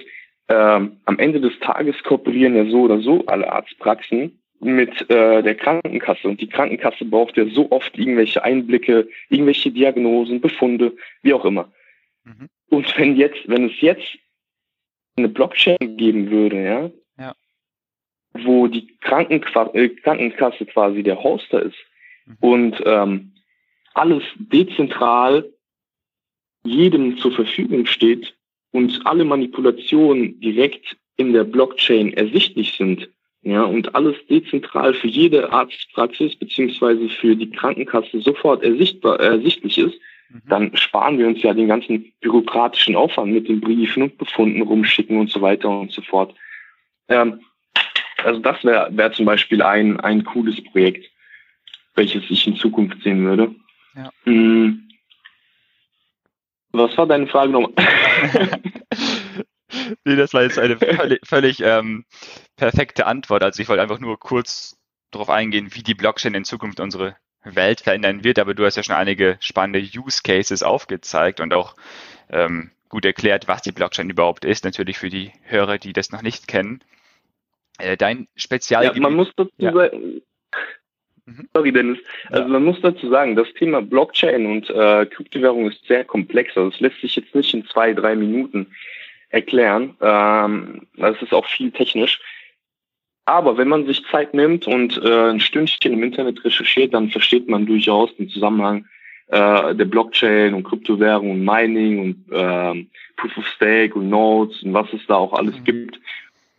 ähm, 0.49 0.97
am 1.05 1.19
Ende 1.19 1.39
des 1.39 1.57
Tages 1.59 2.01
kooperieren 2.03 2.55
ja 2.55 2.65
so 2.65 2.81
oder 2.81 2.99
so 3.01 3.25
alle 3.27 3.51
Arztpraxen 3.51 4.39
mit 4.59 5.09
äh, 5.09 5.41
der 5.41 5.55
Krankenkasse. 5.55 6.27
Und 6.27 6.41
die 6.41 6.49
Krankenkasse 6.49 7.05
braucht 7.05 7.37
ja 7.37 7.45
so 7.47 7.71
oft 7.71 7.97
irgendwelche 7.97 8.43
Einblicke, 8.43 9.07
irgendwelche 9.29 9.71
Diagnosen, 9.71 10.41
Befunde, 10.41 10.95
wie 11.21 11.33
auch 11.33 11.45
immer. 11.45 11.71
Mhm. 12.25 12.49
Und 12.69 12.97
wenn 12.97 13.15
jetzt, 13.15 13.47
wenn 13.47 13.69
es 13.69 13.79
jetzt 13.79 14.17
eine 15.15 15.29
Blockchain 15.29 15.97
geben 15.97 16.29
würde, 16.29 16.63
ja, 16.63 16.91
wo 18.33 18.67
die 18.67 18.97
Krankenqu 19.01 19.71
äh, 19.73 19.89
Krankenkasse 19.89 20.65
quasi 20.65 21.03
der 21.03 21.21
Hoster 21.23 21.63
ist 21.63 21.77
mhm. 22.25 22.37
und 22.39 22.83
ähm, 22.85 23.33
alles 23.93 24.23
dezentral 24.37 25.51
jedem 26.63 27.17
zur 27.17 27.31
Verfügung 27.31 27.85
steht 27.85 28.35
und 28.71 29.05
alle 29.05 29.25
Manipulationen 29.25 30.39
direkt 30.39 30.97
in 31.17 31.33
der 31.33 31.43
Blockchain 31.43 32.13
ersichtlich 32.13 32.73
sind, 32.77 33.09
ja, 33.41 33.63
und 33.63 33.95
alles 33.95 34.15
dezentral 34.27 34.93
für 34.93 35.07
jede 35.07 35.51
Arztpraxis 35.51 36.35
beziehungsweise 36.35 37.07
für 37.09 37.35
die 37.35 37.49
Krankenkasse 37.49 38.19
sofort 38.21 38.63
ersichtbar, 38.63 39.19
ersichtlich 39.19 39.77
ist, 39.77 39.97
mhm. 40.29 40.41
dann 40.49 40.75
sparen 40.75 41.17
wir 41.17 41.27
uns 41.27 41.41
ja 41.41 41.53
den 41.53 41.69
ganzen 41.69 42.11
bürokratischen 42.19 42.97
Aufwand 42.97 43.31
mit 43.31 43.47
den 43.47 43.61
Briefen 43.61 44.03
und 44.03 44.17
Befunden 44.17 44.61
rumschicken 44.61 45.17
und 45.17 45.31
so 45.31 45.41
weiter 45.41 45.69
und 45.69 45.91
so 45.91 46.01
fort. 46.01 46.35
Ähm, 47.07 47.39
also 48.23 48.41
das 48.41 48.61
wäre 48.65 48.89
wär 48.91 49.11
zum 49.13 49.25
Beispiel 49.25 49.61
ein, 49.61 49.99
ein 50.01 50.25
cooles 50.25 50.61
Projekt, 50.65 51.09
welches 51.95 52.29
ich 52.29 52.45
in 52.45 52.57
Zukunft 52.57 53.01
sehen 53.03 53.23
würde. 53.23 53.55
Ja. 53.95 54.09
Hm. 54.25 54.88
Was 56.71 56.97
war 56.97 57.07
deine 57.07 57.27
Frage 57.27 57.51
nochmal? 57.51 57.73
nee, 60.05 60.15
das 60.15 60.33
war 60.33 60.43
jetzt 60.43 60.59
eine 60.59 60.77
völlig, 60.77 61.19
völlig 61.25 61.61
ähm, 61.61 62.05
perfekte 62.55 63.05
Antwort. 63.07 63.43
Also 63.43 63.61
ich 63.61 63.69
wollte 63.69 63.81
einfach 63.81 63.99
nur 63.99 64.19
kurz 64.19 64.77
darauf 65.11 65.29
eingehen, 65.29 65.69
wie 65.73 65.83
die 65.83 65.95
Blockchain 65.95 66.35
in 66.35 66.45
Zukunft 66.45 66.79
unsere 66.79 67.15
Welt 67.43 67.81
verändern 67.81 68.23
wird, 68.23 68.37
aber 68.37 68.53
du 68.53 68.65
hast 68.65 68.75
ja 68.75 68.83
schon 68.83 68.95
einige 68.95 69.37
spannende 69.39 69.79
Use 69.79 70.21
Cases 70.23 70.61
aufgezeigt 70.61 71.39
und 71.39 71.53
auch 71.53 71.75
ähm, 72.29 72.71
gut 72.89 73.05
erklärt, 73.05 73.47
was 73.47 73.61
die 73.61 73.71
Blockchain 73.71 74.09
überhaupt 74.09 74.45
ist, 74.45 74.65
natürlich 74.65 74.97
für 74.97 75.09
die 75.09 75.31
Hörer, 75.43 75.77
die 75.77 75.93
das 75.93 76.11
noch 76.11 76.21
nicht 76.21 76.47
kennen. 76.47 76.83
Äh, 77.77 77.97
dein 77.97 78.27
Spezialgebiet. 78.35 79.01
Ja, 79.01 79.09
man 79.09 79.15
muss 79.15 79.29
dazu 79.35 79.51
ja. 79.57 79.71
sagen. 79.71 80.21
Sorry 81.53 81.71
Dennis, 81.71 81.99
also 82.29 82.47
man 82.47 82.63
muss 82.63 82.81
dazu 82.81 83.09
sagen, 83.09 83.35
das 83.35 83.51
Thema 83.53 83.81
Blockchain 83.81 84.45
und 84.45 84.69
äh, 84.69 85.05
Kryptowährung 85.05 85.69
ist 85.69 85.85
sehr 85.85 86.03
komplex. 86.03 86.55
Also 86.55 86.69
es 86.69 86.79
lässt 86.79 87.01
sich 87.01 87.15
jetzt 87.15 87.35
nicht 87.35 87.53
in 87.53 87.65
zwei, 87.65 87.93
drei 87.93 88.15
Minuten 88.15 88.67
erklären. 89.29 89.95
Ähm, 90.01 90.87
das 90.97 91.21
ist 91.21 91.33
auch 91.33 91.45
viel 91.45 91.71
technisch. 91.71 92.19
Aber 93.25 93.57
wenn 93.57 93.67
man 93.67 93.85
sich 93.85 94.03
Zeit 94.07 94.33
nimmt 94.33 94.65
und 94.65 94.97
äh, 95.03 95.29
ein 95.29 95.39
Stündchen 95.39 95.93
im 95.93 96.03
Internet 96.03 96.43
recherchiert, 96.43 96.93
dann 96.93 97.09
versteht 97.09 97.47
man 97.47 97.67
durchaus 97.67 98.15
den 98.15 98.27
Zusammenhang 98.29 98.85
äh, 99.27 99.75
der 99.75 99.85
Blockchain 99.85 100.55
und 100.55 100.63
Kryptowährung 100.63 101.31
und 101.31 101.45
Mining 101.45 101.99
und 101.99 102.35
äh, 102.35 102.85
Proof 103.17 103.37
of 103.37 103.47
Stake 103.55 103.93
und 103.93 104.09
Nodes 104.09 104.63
und 104.63 104.73
was 104.73 104.91
es 104.93 105.05
da 105.07 105.15
auch 105.15 105.33
alles 105.33 105.59
mhm. 105.59 105.63
gibt. 105.63 105.99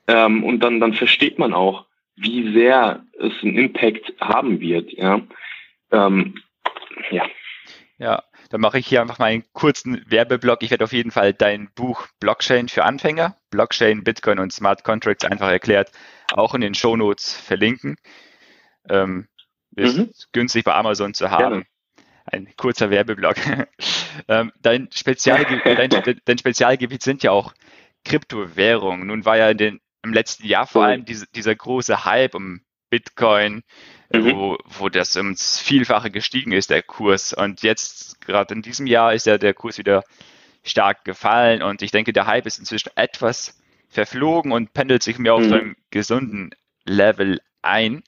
Ähm, 0.06 0.44
und 0.44 0.60
dann, 0.60 0.78
dann 0.78 0.92
versteht 0.92 1.40
man 1.40 1.52
auch, 1.52 1.86
wie 2.16 2.52
sehr 2.52 3.04
es 3.18 3.32
einen 3.42 3.56
Impact 3.56 4.12
haben 4.20 4.60
wird. 4.60 4.92
Ja. 4.92 5.20
Ähm, 5.90 6.34
ja. 7.10 7.24
Ja, 7.98 8.22
dann 8.48 8.62
mache 8.62 8.78
ich 8.78 8.86
hier 8.86 9.02
einfach 9.02 9.18
mal 9.18 9.26
einen 9.26 9.44
kurzen 9.52 10.02
Werbeblock. 10.08 10.62
Ich 10.62 10.70
werde 10.70 10.84
auf 10.84 10.92
jeden 10.92 11.10
Fall 11.10 11.34
dein 11.34 11.70
Buch 11.74 12.06
Blockchain 12.18 12.68
für 12.68 12.84
Anfänger, 12.84 13.36
Blockchain, 13.50 14.04
Bitcoin 14.04 14.38
und 14.38 14.52
Smart 14.52 14.84
Contracts 14.84 15.24
einfach 15.24 15.50
erklärt, 15.50 15.92
auch 16.32 16.54
in 16.54 16.62
den 16.62 16.74
Show 16.74 16.96
Notes 16.96 17.38
verlinken. 17.38 17.96
Ähm, 18.88 19.28
ist 19.76 19.98
mhm. 19.98 20.10
günstig 20.32 20.64
bei 20.64 20.74
Amazon 20.74 21.14
zu 21.14 21.30
haben. 21.30 21.40
Gerne. 21.42 21.66
Ein 22.24 22.48
kurzer 22.56 22.90
Werbeblock. 22.90 23.36
ähm, 24.28 24.52
dein, 24.60 24.88
Spezialge 24.92 25.60
dein, 25.64 26.18
dein 26.24 26.38
Spezialgebiet 26.38 27.02
sind 27.02 27.22
ja 27.22 27.32
auch 27.32 27.52
Kryptowährungen. 28.04 29.06
Nun 29.06 29.24
war 29.24 29.36
ja 29.36 29.50
in 29.50 29.58
den 29.58 29.80
im 30.02 30.12
letzten 30.12 30.46
Jahr 30.46 30.66
vor 30.66 30.84
allem 30.84 31.04
diese, 31.04 31.26
dieser 31.34 31.54
große 31.54 32.04
Hype 32.04 32.34
um 32.34 32.60
Bitcoin, 32.90 33.62
mhm. 34.12 34.32
wo, 34.32 34.58
wo 34.64 34.88
das 34.88 35.16
ums 35.16 35.58
Vielfache 35.58 36.10
gestiegen 36.10 36.52
ist, 36.52 36.70
der 36.70 36.82
Kurs. 36.82 37.32
Und 37.32 37.62
jetzt, 37.62 38.20
gerade 38.20 38.54
in 38.54 38.62
diesem 38.62 38.86
Jahr, 38.86 39.14
ist 39.14 39.26
ja 39.26 39.38
der 39.38 39.54
Kurs 39.54 39.78
wieder 39.78 40.02
stark 40.62 41.04
gefallen. 41.04 41.62
Und 41.62 41.82
ich 41.82 41.92
denke, 41.92 42.12
der 42.12 42.26
Hype 42.26 42.46
ist 42.46 42.58
inzwischen 42.58 42.90
etwas 42.96 43.58
verflogen 43.88 44.52
und 44.52 44.72
pendelt 44.72 45.02
sich 45.02 45.18
mehr 45.18 45.34
auf 45.34 45.44
mhm. 45.44 45.52
einem 45.52 45.76
gesunden 45.90 46.50
Level 46.84 47.40
ein. 47.62 48.02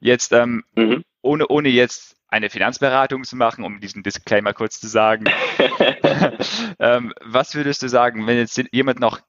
Jetzt, 0.00 0.32
ähm, 0.32 0.64
mhm. 0.74 1.04
ohne, 1.22 1.46
ohne 1.48 1.68
jetzt 1.68 2.16
eine 2.28 2.50
Finanzberatung 2.50 3.24
zu 3.24 3.36
machen, 3.36 3.64
um 3.64 3.80
diesen 3.80 4.02
Disclaimer 4.02 4.52
kurz 4.52 4.80
zu 4.80 4.86
sagen. 4.86 5.24
ähm, 6.78 7.12
was 7.22 7.54
würdest 7.54 7.82
du 7.82 7.88
sagen, 7.88 8.26
wenn 8.26 8.36
jetzt 8.36 8.62
jemand 8.72 9.00
noch 9.00 9.20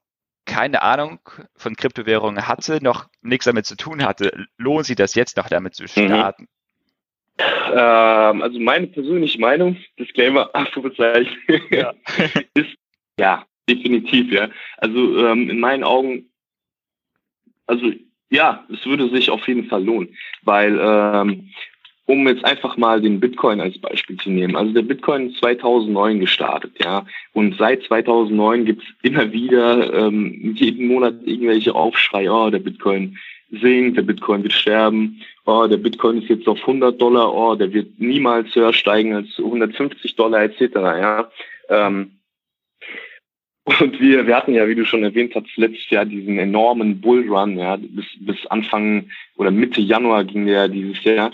keine 0.50 0.82
Ahnung 0.82 1.20
von 1.56 1.76
Kryptowährungen 1.76 2.48
hatte, 2.48 2.82
noch 2.82 3.08
nichts 3.22 3.44
damit 3.44 3.66
zu 3.66 3.76
tun 3.76 4.04
hatte, 4.04 4.46
lohnt 4.58 4.84
sich 4.84 4.96
das 4.96 5.14
jetzt 5.14 5.36
noch 5.36 5.48
damit 5.48 5.76
zu 5.76 5.84
mhm. 5.84 6.06
starten? 6.06 6.48
Ähm, 7.38 8.42
also 8.42 8.58
meine 8.58 8.88
persönliche 8.88 9.38
Meinung, 9.38 9.76
Disclaimer, 9.98 10.50
Anführungszeichen, 10.54 11.36
ja. 11.70 11.94
ist 12.54 12.74
ja, 13.18 13.46
definitiv, 13.68 14.32
ja. 14.32 14.48
Also 14.78 15.24
ähm, 15.24 15.48
in 15.48 15.60
meinen 15.60 15.84
Augen, 15.84 16.30
also 17.66 17.92
ja, 18.28 18.66
es 18.72 18.84
würde 18.86 19.08
sich 19.10 19.30
auf 19.30 19.46
jeden 19.46 19.68
Fall 19.68 19.84
lohnen, 19.84 20.16
weil 20.42 20.78
ähm, 20.82 21.52
um 22.10 22.26
jetzt 22.26 22.44
einfach 22.44 22.76
mal 22.76 23.00
den 23.00 23.20
Bitcoin 23.20 23.60
als 23.60 23.78
Beispiel 23.78 24.16
zu 24.16 24.30
nehmen. 24.30 24.56
Also 24.56 24.72
der 24.72 24.82
Bitcoin 24.82 25.30
ist 25.30 25.38
2009 25.38 26.18
gestartet, 26.18 26.72
ja. 26.82 27.06
Und 27.32 27.56
seit 27.56 27.84
2009 27.84 28.64
gibt 28.64 28.82
es 28.82 28.88
immer 29.02 29.32
wieder 29.32 29.94
ähm, 29.94 30.54
jeden 30.56 30.88
Monat 30.88 31.14
irgendwelche 31.24 31.72
Aufschrei, 31.72 32.28
oh, 32.28 32.50
der 32.50 32.58
Bitcoin 32.58 33.16
sinkt, 33.52 33.96
der 33.96 34.02
Bitcoin 34.02 34.42
wird 34.42 34.52
sterben, 34.52 35.20
oh, 35.46 35.68
der 35.68 35.76
Bitcoin 35.76 36.20
ist 36.20 36.28
jetzt 36.28 36.48
auf 36.48 36.60
100 36.60 37.00
Dollar, 37.00 37.32
oh, 37.32 37.54
der 37.54 37.72
wird 37.72 38.00
niemals 38.00 38.52
höher 38.56 38.72
steigen 38.72 39.14
als 39.14 39.28
150 39.38 40.16
Dollar 40.16 40.42
etc., 40.42 40.74
ja. 40.74 41.30
Ähm, 41.68 42.10
und 43.64 44.00
wir, 44.00 44.26
wir 44.26 44.36
hatten 44.36 44.54
ja, 44.54 44.66
wie 44.66 44.74
du 44.74 44.84
schon 44.84 45.04
erwähnt 45.04 45.36
hast, 45.36 45.56
letztes 45.56 45.88
Jahr 45.90 46.04
diesen 46.04 46.38
enormen 46.38 47.00
Bullrun, 47.00 47.56
ja, 47.56 47.76
bis, 47.76 48.06
bis 48.18 48.46
Anfang 48.46 49.10
oder 49.36 49.52
Mitte 49.52 49.80
Januar 49.80 50.24
ging 50.24 50.46
der 50.46 50.66
dieses 50.66 51.04
Jahr 51.04 51.30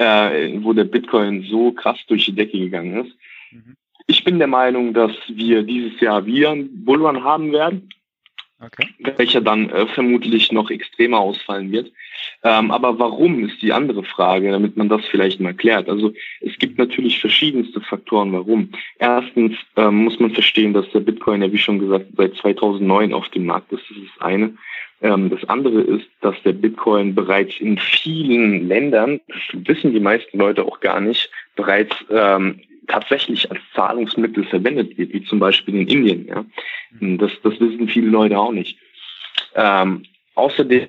äh, 0.00 0.58
wo 0.62 0.72
der 0.72 0.84
Bitcoin 0.84 1.42
so 1.42 1.72
krass 1.72 1.98
durch 2.08 2.24
die 2.24 2.34
Decke 2.34 2.58
gegangen 2.58 3.04
ist. 3.04 3.16
Mhm. 3.52 3.76
Ich 4.06 4.24
bin 4.24 4.38
der 4.38 4.48
Meinung, 4.48 4.94
dass 4.94 5.12
wir 5.28 5.62
dieses 5.62 6.00
Jahr 6.00 6.24
wieder 6.24 6.50
einen 6.50 6.84
Bullrun 6.84 7.22
haben 7.22 7.52
werden, 7.52 7.90
okay. 8.60 8.88
welcher 9.16 9.40
dann 9.40 9.70
äh, 9.70 9.86
vermutlich 9.86 10.52
noch 10.52 10.70
extremer 10.70 11.18
ausfallen 11.18 11.70
wird. 11.72 11.92
Ähm, 12.42 12.70
aber 12.70 12.98
warum 12.98 13.44
ist 13.44 13.60
die 13.62 13.72
andere 13.72 14.04
Frage, 14.04 14.50
damit 14.50 14.76
man 14.76 14.88
das 14.88 15.04
vielleicht 15.06 15.40
mal 15.40 15.54
klärt. 15.54 15.88
Also 15.88 16.12
es 16.40 16.56
gibt 16.58 16.78
natürlich 16.78 17.20
verschiedenste 17.20 17.80
Faktoren, 17.80 18.32
warum. 18.32 18.70
Erstens 18.98 19.56
ähm, 19.76 20.04
muss 20.04 20.18
man 20.20 20.30
verstehen, 20.32 20.72
dass 20.72 20.90
der 20.90 21.00
Bitcoin 21.00 21.42
ja 21.42 21.52
wie 21.52 21.58
schon 21.58 21.78
gesagt 21.78 22.06
seit 22.16 22.34
2009 22.36 23.12
auf 23.12 23.28
dem 23.30 23.46
Markt 23.46 23.72
ist. 23.72 23.84
Das 23.88 23.96
ist 23.96 24.10
das 24.16 24.26
eine. 24.26 24.54
Ähm, 25.02 25.30
das 25.30 25.44
andere 25.48 25.80
ist, 25.80 26.06
dass 26.20 26.36
der 26.42 26.52
Bitcoin 26.52 27.14
bereits 27.14 27.58
in 27.58 27.78
vielen 27.78 28.68
Ländern, 28.68 29.20
das 29.28 29.66
wissen 29.66 29.92
die 29.92 30.00
meisten 30.00 30.38
Leute 30.38 30.64
auch 30.64 30.80
gar 30.80 31.00
nicht, 31.00 31.30
bereits 31.56 31.94
ähm, 32.10 32.60
tatsächlich 32.86 33.50
als 33.50 33.60
Zahlungsmittel 33.74 34.44
verwendet 34.44 34.96
wird, 34.98 35.12
wie 35.12 35.24
zum 35.24 35.38
Beispiel 35.38 35.74
in 35.74 35.88
Indien. 35.88 36.26
Ja? 36.26 36.44
Das, 37.00 37.32
das 37.42 37.60
wissen 37.60 37.88
viele 37.88 38.08
Leute 38.08 38.38
auch 38.38 38.52
nicht. 38.52 38.78
Ähm, 39.54 40.04
außerdem 40.34 40.88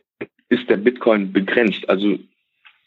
ist 0.50 0.70
der 0.70 0.78
Bitcoin 0.78 1.32
begrenzt. 1.32 1.88
Also 1.90 2.18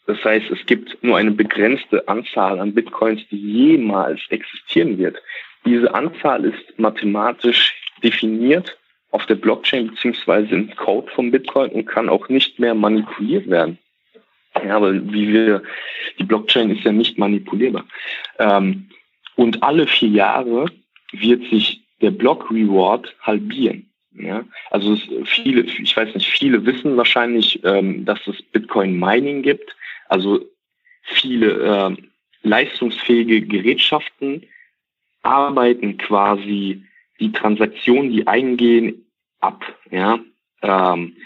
das 0.07 0.23
heißt, 0.23 0.51
es 0.51 0.65
gibt 0.65 1.03
nur 1.03 1.17
eine 1.17 1.31
begrenzte 1.31 2.07
Anzahl 2.07 2.59
an 2.59 2.73
Bitcoins, 2.73 3.21
die 3.31 3.37
jemals 3.37 4.21
existieren 4.29 4.97
wird. 4.97 5.17
Diese 5.65 5.93
Anzahl 5.93 6.45
ist 6.45 6.77
mathematisch 6.77 7.73
definiert 8.03 8.77
auf 9.11 9.25
der 9.25 9.35
Blockchain 9.35 9.87
beziehungsweise 9.87 10.53
im 10.53 10.75
Code 10.75 11.11
von 11.11 11.31
Bitcoin 11.31 11.71
und 11.71 11.85
kann 11.85 12.09
auch 12.09 12.29
nicht 12.29 12.59
mehr 12.59 12.75
manipuliert 12.75 13.49
werden. 13.49 13.79
Ja, 14.63 14.77
aber 14.77 14.93
wie 14.93 15.27
wir, 15.33 15.63
die 16.19 16.23
Blockchain 16.23 16.71
ist 16.71 16.83
ja 16.83 16.91
nicht 16.91 17.17
manipulierbar. 17.17 17.85
Ähm, 18.39 18.89
und 19.35 19.61
alle 19.63 19.85
vier 19.87 20.09
Jahre 20.09 20.65
wird 21.11 21.43
sich 21.49 21.81
der 22.01 22.11
Block 22.11 22.49
Reward 22.51 23.15
halbieren. 23.21 23.89
Ja, 24.17 24.45
also 24.71 24.93
es, 24.93 25.01
viele, 25.25 25.61
ich 25.61 25.95
weiß 25.95 26.15
nicht, 26.15 26.29
viele 26.29 26.65
wissen 26.65 26.95
wahrscheinlich, 26.95 27.61
ähm, 27.65 28.05
dass 28.05 28.25
es 28.27 28.41
Bitcoin 28.41 28.97
Mining 28.97 29.41
gibt. 29.41 29.75
Also 30.07 30.39
viele 31.03 31.51
äh, 31.51 31.95
leistungsfähige 32.43 33.41
Gerätschaften 33.41 34.43
arbeiten 35.21 35.97
quasi 35.97 36.83
die 37.19 37.31
Transaktionen, 37.31 38.11
die 38.11 38.25
eingehen, 38.25 39.05
ab. 39.41 39.63
Ja, 39.91 40.19
ähm, 40.61 41.17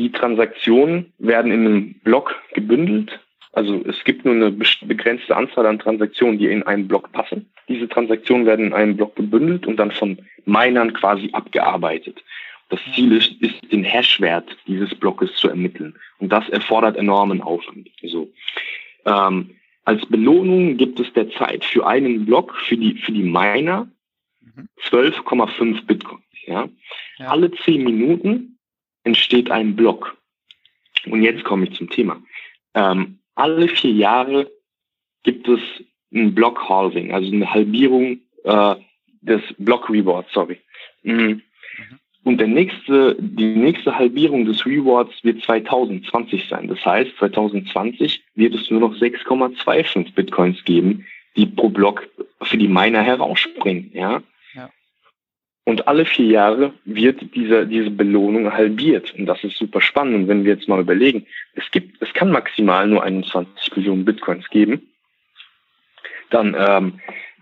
die 0.00 0.12
Transaktionen 0.12 1.12
werden 1.18 1.52
in 1.52 1.66
einem 1.66 1.94
Block 2.02 2.34
gebündelt. 2.54 3.20
Also 3.52 3.84
es 3.86 4.02
gibt 4.04 4.24
nur 4.24 4.34
eine 4.34 4.50
begrenzte 4.50 5.36
Anzahl 5.36 5.66
an 5.66 5.78
Transaktionen, 5.78 6.38
die 6.38 6.46
in 6.46 6.62
einen 6.62 6.88
Block 6.88 7.12
passen. 7.12 7.50
Diese 7.68 7.88
Transaktionen 7.88 8.46
werden 8.46 8.66
in 8.66 8.72
einem 8.72 8.96
Block 8.96 9.14
gebündelt 9.16 9.66
und 9.66 9.76
dann 9.76 9.90
von 9.90 10.18
Minern 10.46 10.92
quasi 10.94 11.30
abgearbeitet. 11.32 12.22
Das 12.70 12.80
Ziel 12.94 13.12
ist, 13.12 13.32
ist 13.42 13.72
den 13.72 13.84
Hashwert 13.84 14.56
dieses 14.66 14.94
Blockes 14.94 15.34
zu 15.34 15.48
ermitteln. 15.48 15.94
Und 16.18 16.30
das 16.32 16.48
erfordert 16.48 16.96
enormen 16.96 17.42
Aufwand. 17.42 17.90
So. 18.02 18.32
Ähm, 19.04 19.50
als 19.84 20.06
Belohnung 20.06 20.76
gibt 20.76 21.00
es 21.00 21.12
derzeit 21.12 21.64
für 21.64 21.86
einen 21.86 22.24
Block, 22.24 22.56
für 22.56 22.76
die, 22.76 22.94
für 22.94 23.12
die 23.12 23.24
Miner, 23.24 23.88
12,5 24.88 25.64
mhm. 25.64 25.86
Bitcoins. 25.86 26.22
Ja? 26.46 26.68
ja? 27.18 27.26
Alle 27.26 27.50
10 27.50 27.82
Minuten 27.82 28.49
entsteht 29.04 29.50
ein 29.50 29.76
Block. 29.76 30.16
Und 31.06 31.22
jetzt 31.22 31.44
komme 31.44 31.66
ich 31.66 31.76
zum 31.76 31.88
Thema. 31.88 32.22
Ähm, 32.74 33.18
alle 33.34 33.68
vier 33.68 33.92
Jahre 33.92 34.50
gibt 35.22 35.48
es 35.48 35.60
ein 36.12 36.34
Block 36.34 36.68
Halving, 36.68 37.12
also 37.12 37.32
eine 37.32 37.52
Halbierung 37.52 38.20
äh, 38.44 38.74
des 39.22 39.42
Block 39.58 39.88
Rewards, 39.88 40.32
sorry. 40.32 40.58
Mhm. 41.02 41.12
mhm. 41.12 41.42
Und 42.22 42.36
der 42.36 42.48
nächste, 42.48 43.16
die 43.18 43.56
nächste 43.56 43.96
Halbierung 43.96 44.44
des 44.44 44.66
Rewards 44.66 45.24
wird 45.24 45.42
2020 45.42 46.48
sein. 46.48 46.68
Das 46.68 46.84
heißt, 46.84 47.16
2020 47.16 48.22
wird 48.34 48.54
es 48.54 48.70
nur 48.70 48.80
noch 48.80 48.94
6,25 48.94 50.14
Bitcoins 50.14 50.62
geben, 50.64 51.06
die 51.36 51.46
pro 51.46 51.70
Block 51.70 52.06
für 52.42 52.58
die 52.58 52.68
Miner 52.68 53.02
herausspringen, 53.02 53.90
ja. 53.94 54.22
Und 55.70 55.86
alle 55.86 56.04
vier 56.04 56.26
Jahre 56.26 56.72
wird 56.84 57.32
diese, 57.32 57.64
diese 57.64 57.92
Belohnung 57.92 58.52
halbiert. 58.52 59.14
Und 59.16 59.26
das 59.26 59.44
ist 59.44 59.56
super 59.56 59.80
spannend. 59.80 60.16
Und 60.16 60.26
wenn 60.26 60.44
wir 60.44 60.54
jetzt 60.54 60.68
mal 60.68 60.80
überlegen, 60.80 61.26
es 61.54 61.70
gibt, 61.70 62.02
es 62.02 62.12
kann 62.12 62.32
maximal 62.32 62.88
nur 62.88 63.04
21 63.04 63.76
Millionen 63.76 64.04
Bitcoins 64.04 64.50
geben, 64.50 64.90
dann 66.30 66.56
ähm, 66.58 66.94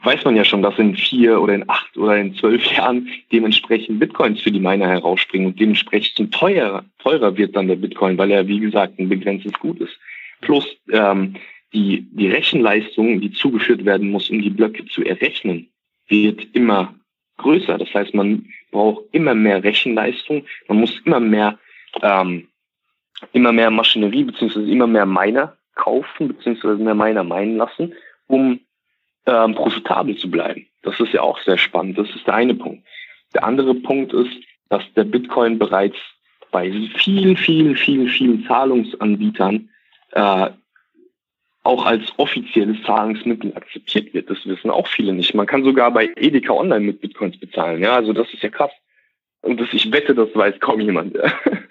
weiß 0.02 0.26
man 0.26 0.36
ja 0.36 0.44
schon, 0.44 0.60
dass 0.60 0.78
in 0.78 0.94
vier 0.94 1.40
oder 1.40 1.54
in 1.54 1.70
acht 1.70 1.96
oder 1.96 2.18
in 2.18 2.34
zwölf 2.34 2.62
Jahren 2.76 3.08
dementsprechend 3.32 3.98
Bitcoins 3.98 4.42
für 4.42 4.52
die 4.52 4.60
Miner 4.60 4.88
herausspringen 4.88 5.46
und 5.46 5.58
dementsprechend 5.58 6.30
teurer, 6.34 6.84
teurer 6.98 7.34
wird 7.34 7.56
dann 7.56 7.68
der 7.68 7.76
Bitcoin, 7.76 8.18
weil 8.18 8.30
er, 8.30 8.46
wie 8.46 8.60
gesagt, 8.60 8.98
ein 8.98 9.08
begrenztes 9.08 9.54
Gut 9.54 9.80
ist. 9.80 9.98
Plus 10.42 10.66
ähm, 10.92 11.32
die, 11.72 12.06
die 12.12 12.28
Rechenleistung, 12.28 13.22
die 13.22 13.32
zugeführt 13.32 13.86
werden 13.86 14.10
muss, 14.10 14.28
um 14.28 14.42
die 14.42 14.50
Blöcke 14.50 14.84
zu 14.84 15.02
errechnen, 15.02 15.70
wird 16.08 16.46
immer 16.52 16.94
größer. 17.38 17.78
Das 17.78 17.92
heißt, 17.94 18.14
man 18.14 18.46
braucht 18.70 19.04
immer 19.12 19.34
mehr 19.34 19.64
Rechenleistung, 19.64 20.44
man 20.68 20.80
muss 20.80 21.00
immer 21.04 21.20
mehr, 21.20 21.58
ähm, 22.02 22.48
immer 23.32 23.52
mehr 23.52 23.70
Maschinerie 23.70 24.24
beziehungsweise 24.24 24.70
immer 24.70 24.86
mehr 24.86 25.06
Miner 25.06 25.56
kaufen 25.74 26.28
beziehungsweise 26.28 26.82
mehr 26.82 26.94
Miner 26.94 27.24
meinen 27.24 27.56
lassen, 27.56 27.94
um 28.26 28.60
ähm, 29.26 29.54
profitabel 29.54 30.16
zu 30.16 30.30
bleiben. 30.30 30.66
Das 30.82 30.98
ist 31.00 31.12
ja 31.12 31.22
auch 31.22 31.38
sehr 31.40 31.58
spannend. 31.58 31.96
Das 31.96 32.08
ist 32.14 32.26
der 32.26 32.34
eine 32.34 32.54
Punkt. 32.54 32.86
Der 33.34 33.44
andere 33.44 33.74
Punkt 33.74 34.12
ist, 34.12 34.36
dass 34.68 34.82
der 34.94 35.04
Bitcoin 35.04 35.58
bereits 35.58 35.96
bei 36.50 36.70
vielen, 36.96 37.36
vielen, 37.36 37.76
vielen, 37.76 38.08
vielen 38.08 38.44
Zahlungsanbietern 38.46 39.68
äh, 40.12 40.50
auch 41.68 41.84
als 41.84 42.02
offizielles 42.16 42.82
Zahlungsmittel 42.84 43.54
akzeptiert 43.54 44.14
wird. 44.14 44.30
Das 44.30 44.44
wissen 44.46 44.70
auch 44.70 44.88
viele 44.88 45.12
nicht. 45.12 45.34
Man 45.34 45.46
kann 45.46 45.64
sogar 45.64 45.90
bei 45.90 46.10
Edeka 46.16 46.54
Online 46.54 46.80
mit 46.86 47.02
Bitcoins 47.02 47.38
bezahlen. 47.38 47.82
Ja, 47.82 47.94
also 47.94 48.14
das 48.14 48.32
ist 48.32 48.42
ja 48.42 48.48
krass. 48.48 48.70
Und 49.42 49.60
das, 49.60 49.68
ich 49.72 49.92
wette, 49.92 50.14
das 50.14 50.34
weiß 50.34 50.58
kaum 50.60 50.80
jemand. 50.80 51.18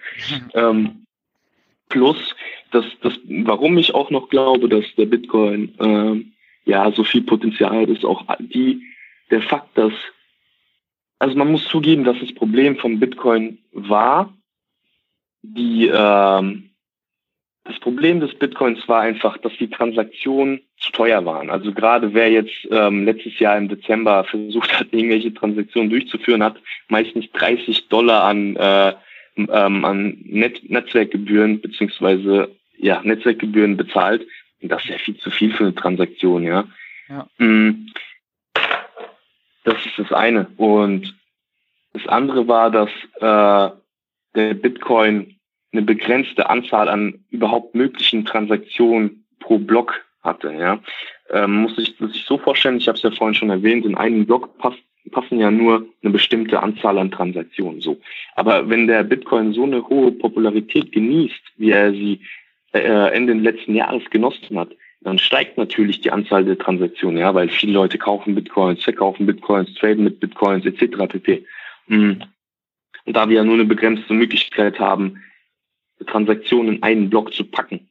ähm, 0.54 1.04
plus, 1.88 2.16
das, 2.70 2.84
das, 3.02 3.18
warum 3.24 3.76
ich 3.76 3.92
auch 3.92 4.10
noch 4.10 4.28
glaube, 4.28 4.68
dass 4.68 4.84
der 4.96 5.06
Bitcoin 5.06 5.74
ähm, 5.80 6.32
ja 6.64 6.92
so 6.92 7.02
viel 7.02 7.22
Potenzial 7.22 7.82
hat, 7.82 7.88
ist 7.88 8.04
auch 8.04 8.24
die, 8.38 8.80
der 9.32 9.42
Fakt, 9.42 9.76
dass, 9.76 9.92
also 11.18 11.36
man 11.36 11.50
muss 11.50 11.66
zugeben, 11.66 12.04
dass 12.04 12.18
das 12.20 12.32
Problem 12.34 12.76
vom 12.76 13.00
Bitcoin 13.00 13.58
war, 13.72 14.32
die 15.42 15.90
ähm, 15.92 16.67
das 17.68 17.78
Problem 17.80 18.20
des 18.20 18.34
Bitcoins 18.34 18.88
war 18.88 19.02
einfach, 19.02 19.36
dass 19.38 19.52
die 19.58 19.68
Transaktionen 19.68 20.60
zu 20.78 20.90
teuer 20.90 21.24
waren. 21.26 21.50
Also 21.50 21.72
gerade 21.72 22.14
wer 22.14 22.30
jetzt 22.30 22.66
ähm, 22.70 23.04
letztes 23.04 23.38
Jahr 23.38 23.58
im 23.58 23.68
Dezember 23.68 24.24
versucht 24.24 24.72
hat, 24.78 24.88
irgendwelche 24.92 25.34
Transaktionen 25.34 25.90
durchzuführen, 25.90 26.42
hat 26.42 26.56
meistens 26.88 27.30
30 27.32 27.88
Dollar 27.88 28.24
an, 28.24 28.56
äh, 28.56 28.94
ähm, 29.36 29.84
an 29.84 30.18
Net 30.24 30.62
Netzwerkgebühren 30.68 31.60
beziehungsweise 31.60 32.56
ja 32.78 33.02
Netzwerkgebühren 33.04 33.76
bezahlt. 33.76 34.26
Und 34.62 34.70
das 34.70 34.82
ist 34.84 34.90
ja 34.90 34.98
viel 34.98 35.18
zu 35.18 35.30
viel 35.30 35.52
für 35.52 35.64
eine 35.64 35.74
Transaktion, 35.74 36.44
ja. 36.44 36.64
ja. 37.08 37.28
Mm. 37.36 37.86
Das 39.64 39.76
ist 39.84 39.98
das 39.98 40.10
eine. 40.10 40.46
Und 40.56 41.14
das 41.92 42.06
andere 42.06 42.48
war, 42.48 42.70
dass 42.70 42.90
äh, 43.20 43.76
der 44.34 44.54
Bitcoin 44.54 45.37
eine 45.72 45.82
begrenzte 45.82 46.48
Anzahl 46.48 46.88
an 46.88 47.24
überhaupt 47.30 47.74
möglichen 47.74 48.24
Transaktionen 48.24 49.24
pro 49.40 49.58
Block 49.58 50.04
hatte. 50.22 50.52
Ja, 50.52 50.80
ähm, 51.30 51.62
muss 51.62 51.78
ich 51.78 51.96
sich 51.98 52.24
so 52.24 52.38
vorstellen. 52.38 52.78
Ich 52.78 52.88
habe 52.88 52.96
es 52.96 53.02
ja 53.02 53.10
vorhin 53.10 53.34
schon 53.34 53.50
erwähnt. 53.50 53.84
In 53.84 53.96
einen 53.96 54.26
Block 54.26 54.56
passt, 54.58 54.78
passen 55.10 55.38
ja 55.38 55.50
nur 55.50 55.86
eine 56.02 56.12
bestimmte 56.12 56.62
Anzahl 56.62 56.98
an 56.98 57.10
Transaktionen. 57.10 57.80
So, 57.80 58.00
aber 58.34 58.68
wenn 58.68 58.86
der 58.86 59.04
Bitcoin 59.04 59.52
so 59.52 59.64
eine 59.64 59.86
hohe 59.88 60.12
Popularität 60.12 60.92
genießt, 60.92 61.40
wie 61.56 61.70
er 61.70 61.92
sie 61.92 62.20
äh, 62.72 63.12
Ende 63.12 63.34
letzten 63.34 63.74
Jahres 63.74 64.08
genossen 64.10 64.58
hat, 64.58 64.70
dann 65.00 65.18
steigt 65.18 65.58
natürlich 65.58 66.00
die 66.00 66.10
Anzahl 66.10 66.44
der 66.44 66.58
Transaktionen, 66.58 67.18
ja, 67.18 67.34
weil 67.34 67.48
viele 67.48 67.72
Leute 67.72 67.98
kaufen 67.98 68.34
Bitcoins, 68.34 68.82
verkaufen 68.82 69.26
Bitcoins, 69.26 69.72
traden 69.74 70.04
mit 70.04 70.20
Bitcoins 70.20 70.66
etc. 70.66 71.06
pp. 71.08 71.46
Mhm. 71.86 72.22
Und 73.04 73.16
da 73.16 73.28
wir 73.28 73.36
ja 73.36 73.44
nur 73.44 73.54
eine 73.54 73.64
begrenzte 73.64 74.12
Möglichkeit 74.12 74.78
haben, 74.78 75.22
Transaktionen 76.06 76.76
in 76.76 76.82
einen 76.82 77.10
Block 77.10 77.32
zu 77.32 77.44
packen, 77.44 77.88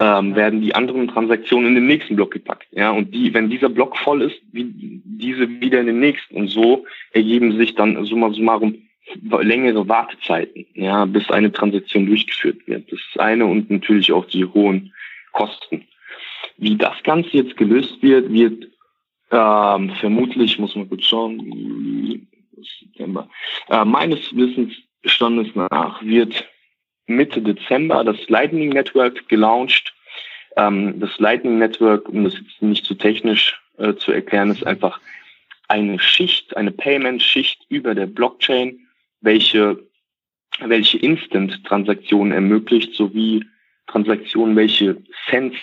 ähm, 0.00 0.34
werden 0.34 0.60
die 0.60 0.74
anderen 0.74 1.08
Transaktionen 1.08 1.68
in 1.68 1.74
den 1.76 1.86
nächsten 1.86 2.16
Block 2.16 2.32
gepackt. 2.32 2.68
Ja, 2.72 2.90
und 2.90 3.14
die, 3.14 3.32
wenn 3.32 3.48
dieser 3.48 3.68
Block 3.68 3.96
voll 3.96 4.22
ist, 4.22 4.40
wie 4.52 4.66
diese 5.04 5.48
wieder 5.60 5.80
in 5.80 5.86
den 5.86 6.00
nächsten. 6.00 6.36
Und 6.36 6.48
so 6.48 6.84
ergeben 7.12 7.56
sich 7.56 7.74
dann 7.74 8.04
summa 8.04 8.30
summarum 8.30 8.82
längere 9.40 9.88
Wartezeiten, 9.88 10.66
ja, 10.74 11.04
bis 11.04 11.30
eine 11.30 11.52
Transaktion 11.52 12.06
durchgeführt 12.06 12.66
wird. 12.66 12.90
Das 12.90 12.98
ist 12.98 13.20
eine 13.20 13.46
und 13.46 13.70
natürlich 13.70 14.12
auch 14.12 14.26
die 14.26 14.44
hohen 14.44 14.92
Kosten. 15.32 15.84
Wie 16.58 16.76
das 16.76 17.02
Ganze 17.04 17.30
jetzt 17.30 17.56
gelöst 17.56 18.02
wird, 18.02 18.32
wird 18.32 18.68
ähm, 19.30 19.90
vermutlich, 20.00 20.58
muss 20.58 20.74
man 20.74 20.88
kurz 20.88 21.04
schauen, 21.04 22.26
September, 22.80 23.28
äh, 23.68 23.84
meines 23.84 24.34
Wissensstandes 24.34 25.54
nach 25.54 26.02
wird 26.02 26.44
Mitte 27.06 27.40
Dezember 27.40 28.04
das 28.04 28.16
Lightning 28.28 28.70
Network 28.70 29.28
gelauncht. 29.28 29.94
Ähm, 30.56 30.98
das 31.00 31.18
Lightning 31.18 31.58
Network, 31.58 32.08
um 32.08 32.24
das 32.24 32.34
jetzt 32.34 32.62
nicht 32.62 32.84
zu 32.84 32.94
technisch 32.94 33.60
äh, 33.78 33.94
zu 33.94 34.12
erklären, 34.12 34.50
ist 34.50 34.66
einfach 34.66 35.00
eine 35.68 35.98
Schicht, 35.98 36.56
eine 36.56 36.72
Payment-Schicht 36.72 37.66
über 37.68 37.94
der 37.94 38.06
Blockchain, 38.06 38.86
welche, 39.20 39.78
welche 40.60 40.98
Instant-Transaktionen 40.98 42.32
ermöglicht, 42.32 42.94
sowie 42.94 43.44
Transaktionen, 43.86 44.56
welche 44.56 44.96
Cents 45.28 45.58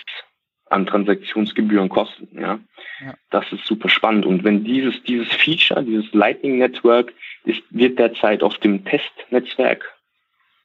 an 0.70 0.86
Transaktionsgebühren 0.86 1.88
kosten. 1.88 2.28
Ja? 2.38 2.58
ja? 3.00 3.14
Das 3.30 3.50
ist 3.52 3.64
super 3.64 3.88
spannend. 3.88 4.26
Und 4.26 4.44
wenn 4.44 4.64
dieses, 4.64 5.02
dieses 5.04 5.28
Feature, 5.32 5.82
dieses 5.82 6.12
Lightning 6.12 6.58
Network, 6.58 7.12
ist, 7.44 7.62
wird 7.70 7.98
derzeit 7.98 8.42
auf 8.42 8.58
dem 8.58 8.84
Testnetzwerk 8.84 9.84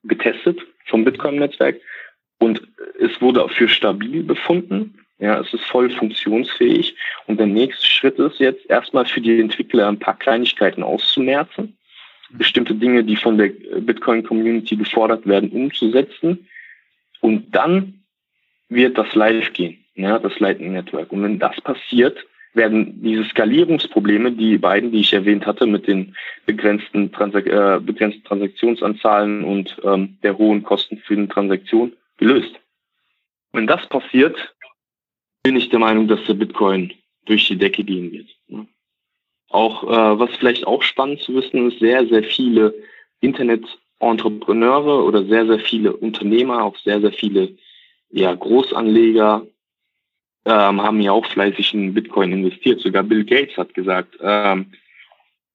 getestet, 0.04 0.60
vom 0.86 1.04
Bitcoin-Netzwerk. 1.04 1.80
Und 2.40 2.62
es 3.00 3.22
wurde 3.22 3.48
für 3.50 3.68
stabil 3.68 4.24
befunden. 4.24 4.98
Ja, 5.20 5.40
es 5.40 5.54
ist 5.54 5.66
voll 5.66 5.90
funktionsfähig. 5.90 6.96
Und 7.28 7.40
der 7.40 7.48
nächste 7.48 7.86
Schritt 7.86 8.18
ist 8.20 8.40
jetzt 8.40 8.70
erstmal 8.70 9.06
für 9.06 9.20
die 9.20 9.40
Entwickler 9.40 9.90
ein 9.90 10.00
paar 10.00 10.18
Kleinigkeiten 10.18 10.82
auszumerzen, 10.82 11.78
bestimmte 12.32 12.74
Dinge, 12.74 13.04
die 13.04 13.18
von 13.18 13.38
der 13.38 13.50
Bitcoin-Community 13.80 14.78
gefordert 14.78 15.28
werden, 15.28 15.50
umzusetzen. 15.50 16.48
Und 17.20 17.54
dann 17.54 18.06
wird 18.70 18.98
das 18.98 19.14
live 19.16 19.52
gehen, 19.52 19.84
ja, 19.96 20.20
das 20.20 20.40
Lightning 20.40 20.72
Network. 20.72 21.12
Und 21.12 21.24
wenn 21.24 21.40
das 21.40 21.60
passiert, 21.60 22.26
werden 22.54 23.02
diese 23.04 23.26
Skalierungsprobleme, 23.26 24.32
die 24.32 24.58
beiden, 24.58 24.92
die 24.92 25.02
ich 25.02 25.14
erwähnt 25.14 25.46
hatte, 25.46 25.66
mit 25.66 25.88
den 25.88 26.16
begrenzten, 26.46 27.12
Transak 27.12 27.46
äh, 27.46 27.80
begrenzten 27.80 28.24
Transaktionsanzahlen 28.24 29.44
und 29.44 29.78
ähm, 29.84 30.18
der 30.24 30.38
hohen 30.38 30.64
Kosten 30.64 30.98
für 30.98 31.14
eine 31.14 31.28
Transaktion 31.28 31.94
gelöst. 32.18 32.60
Wenn 33.52 33.68
das 33.68 33.88
passiert, 33.88 34.56
bin 35.44 35.56
ich 35.56 35.70
der 35.70 35.80
Meinung, 35.80 36.08
dass 36.08 36.24
der 36.26 36.34
Bitcoin 36.34 36.94
durch 37.26 37.48
die 37.48 37.58
Decke 37.58 37.84
gehen 37.84 38.12
wird. 38.12 38.28
Auch 39.50 39.84
äh, 39.84 40.20
was 40.20 40.36
vielleicht 40.38 40.68
auch 40.68 40.84
spannend 40.84 41.22
zu 41.22 41.36
wissen 41.36 41.68
ist, 41.68 41.80
sehr, 41.80 42.08
sehr 42.08 42.24
viele 42.24 42.74
Internet-Entrepreneure 43.22 45.04
oder 45.04 45.26
sehr, 45.26 45.48
sehr 45.48 45.60
viele 45.60 45.96
Unternehmer, 45.96 46.64
auch 46.64 46.78
sehr, 46.78 47.02
sehr 47.02 47.14
viele 47.14 47.56
ja, 48.12 48.34
Großanleger 48.34 49.46
ähm, 50.46 50.82
haben 50.82 51.02
ja 51.02 51.12
auch 51.12 51.26
fleißig 51.26 51.74
in 51.74 51.94
Bitcoin 51.94 52.32
investiert. 52.32 52.82
Sogar 52.82 53.04
Bill 53.04 53.26
Gates 53.26 53.58
hat 53.58 53.74
gesagt, 53.74 54.18
ähm, 54.22 54.74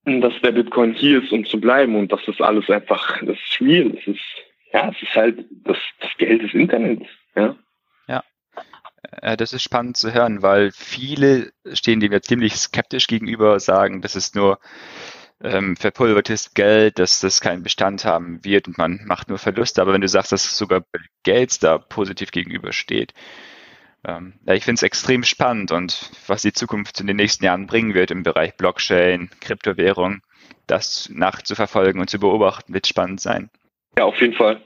dass 0.04 0.34
der 0.42 0.52
Bitcoin 0.52 0.92
hier 0.92 1.22
ist, 1.22 1.32
um 1.32 1.44
zu 1.44 1.58
bleiben 1.58 1.96
und 1.96 2.12
dass 2.12 2.24
das 2.26 2.40
alles 2.40 2.68
einfach, 2.68 3.20
das 3.22 3.38
ist 3.38 3.60
real, 3.60 3.90
das 3.90 4.06
ist, 4.06 4.20
ja, 4.72 4.90
es 4.90 5.02
ist 5.02 5.14
halt 5.14 5.46
das, 5.64 5.78
das 6.00 6.10
Geld 6.18 6.42
des 6.42 6.52
Internets, 6.52 7.06
ja. 7.34 7.56
Ja, 8.06 8.22
äh, 9.22 9.36
das 9.36 9.52
ist 9.52 9.62
spannend 9.62 9.96
zu 9.96 10.12
hören, 10.12 10.42
weil 10.42 10.72
viele 10.72 11.52
stehen 11.72 12.00
dem 12.00 12.12
ja 12.12 12.20
ziemlich 12.20 12.54
skeptisch 12.54 13.06
gegenüber, 13.06 13.58
sagen, 13.60 14.02
das 14.02 14.14
ist 14.14 14.34
nur 14.34 14.58
ähm, 15.42 15.76
verpulvertes 15.76 16.54
Geld, 16.54 16.98
dass 16.98 17.20
das 17.20 17.40
keinen 17.40 17.62
Bestand 17.62 18.04
haben 18.04 18.44
wird 18.44 18.68
und 18.68 18.78
man 18.78 19.00
macht 19.04 19.28
nur 19.28 19.38
Verluste. 19.38 19.80
Aber 19.82 19.92
wenn 19.92 20.00
du 20.00 20.08
sagst, 20.08 20.32
dass 20.32 20.56
sogar 20.56 20.80
Bill 20.80 21.04
Gates 21.24 21.58
da 21.58 21.78
positiv 21.78 22.30
gegenübersteht, 22.30 23.12
ähm, 24.06 24.34
ja, 24.46 24.54
ich 24.54 24.64
finde 24.64 24.78
es 24.78 24.82
extrem 24.82 25.22
spannend 25.22 25.72
und 25.72 26.10
was 26.26 26.42
die 26.42 26.52
Zukunft 26.52 27.00
in 27.00 27.06
den 27.06 27.16
nächsten 27.16 27.44
Jahren 27.44 27.66
bringen 27.66 27.94
wird 27.94 28.10
im 28.10 28.22
Bereich 28.22 28.56
Blockchain, 28.56 29.30
Kryptowährung, 29.40 30.22
das 30.66 31.10
nachzuverfolgen 31.12 32.00
und 32.00 32.10
zu 32.10 32.18
beobachten, 32.18 32.74
wird 32.74 32.86
spannend 32.86 33.20
sein. 33.20 33.50
Ja, 33.96 34.04
auf 34.04 34.20
jeden 34.20 34.34
Fall. 34.34 34.62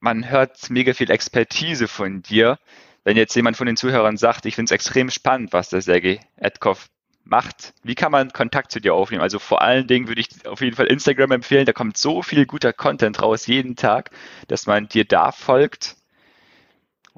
Man 0.00 0.28
hört 0.28 0.70
mega 0.70 0.94
viel 0.94 1.10
Expertise 1.10 1.88
von 1.88 2.22
dir. 2.22 2.58
Wenn 3.04 3.16
jetzt 3.16 3.34
jemand 3.34 3.56
von 3.56 3.66
den 3.66 3.76
Zuhörern 3.76 4.16
sagt, 4.16 4.46
ich 4.46 4.54
finde 4.54 4.66
es 4.66 4.72
extrem 4.72 5.10
spannend, 5.10 5.52
was 5.52 5.68
der 5.68 5.80
Sergei 5.80 6.20
Edkov 6.36 6.88
macht, 7.24 7.72
wie 7.82 7.94
kann 7.94 8.12
man 8.12 8.32
Kontakt 8.32 8.72
zu 8.72 8.80
dir 8.80 8.94
aufnehmen? 8.94 9.22
Also 9.22 9.38
vor 9.38 9.62
allen 9.62 9.86
Dingen 9.86 10.08
würde 10.08 10.20
ich 10.20 10.46
auf 10.46 10.60
jeden 10.60 10.76
Fall 10.76 10.86
Instagram 10.86 11.32
empfehlen. 11.32 11.66
Da 11.66 11.72
kommt 11.72 11.96
so 11.96 12.22
viel 12.22 12.46
guter 12.46 12.72
Content 12.72 13.22
raus 13.22 13.46
jeden 13.46 13.76
Tag, 13.76 14.10
dass 14.48 14.66
man 14.66 14.88
dir 14.88 15.04
da 15.04 15.32
folgt. 15.32 15.96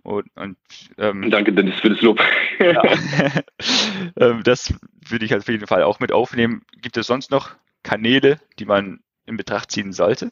Und, 0.04 0.26
und 0.36 0.56
ähm, 0.98 1.30
Danke, 1.30 1.52
Dennis, 1.52 1.80
für 1.80 1.90
das 1.90 2.00
Lob. 2.02 2.20
ja. 2.60 2.82
Ähm, 4.16 4.42
das 4.44 4.72
würde 5.08 5.24
ich 5.24 5.34
auf 5.34 5.48
jeden 5.48 5.66
Fall 5.66 5.82
auch 5.82 5.98
mit 5.98 6.12
aufnehmen. 6.12 6.62
Gibt 6.80 6.96
es 6.96 7.08
sonst 7.08 7.30
noch 7.30 7.56
Kanäle, 7.82 8.38
die 8.58 8.64
man 8.64 9.00
in 9.26 9.36
Betracht 9.36 9.72
ziehen 9.72 9.92
sollte? 9.92 10.30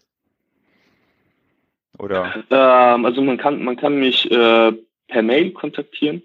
Oder? 1.98 2.44
Ähm, 2.50 3.04
also 3.04 3.22
man 3.22 3.38
kann, 3.38 3.64
man 3.64 3.76
kann 3.76 3.98
mich 3.98 4.30
äh, 4.30 4.72
per 5.08 5.22
Mail 5.22 5.50
kontaktieren. 5.52 6.22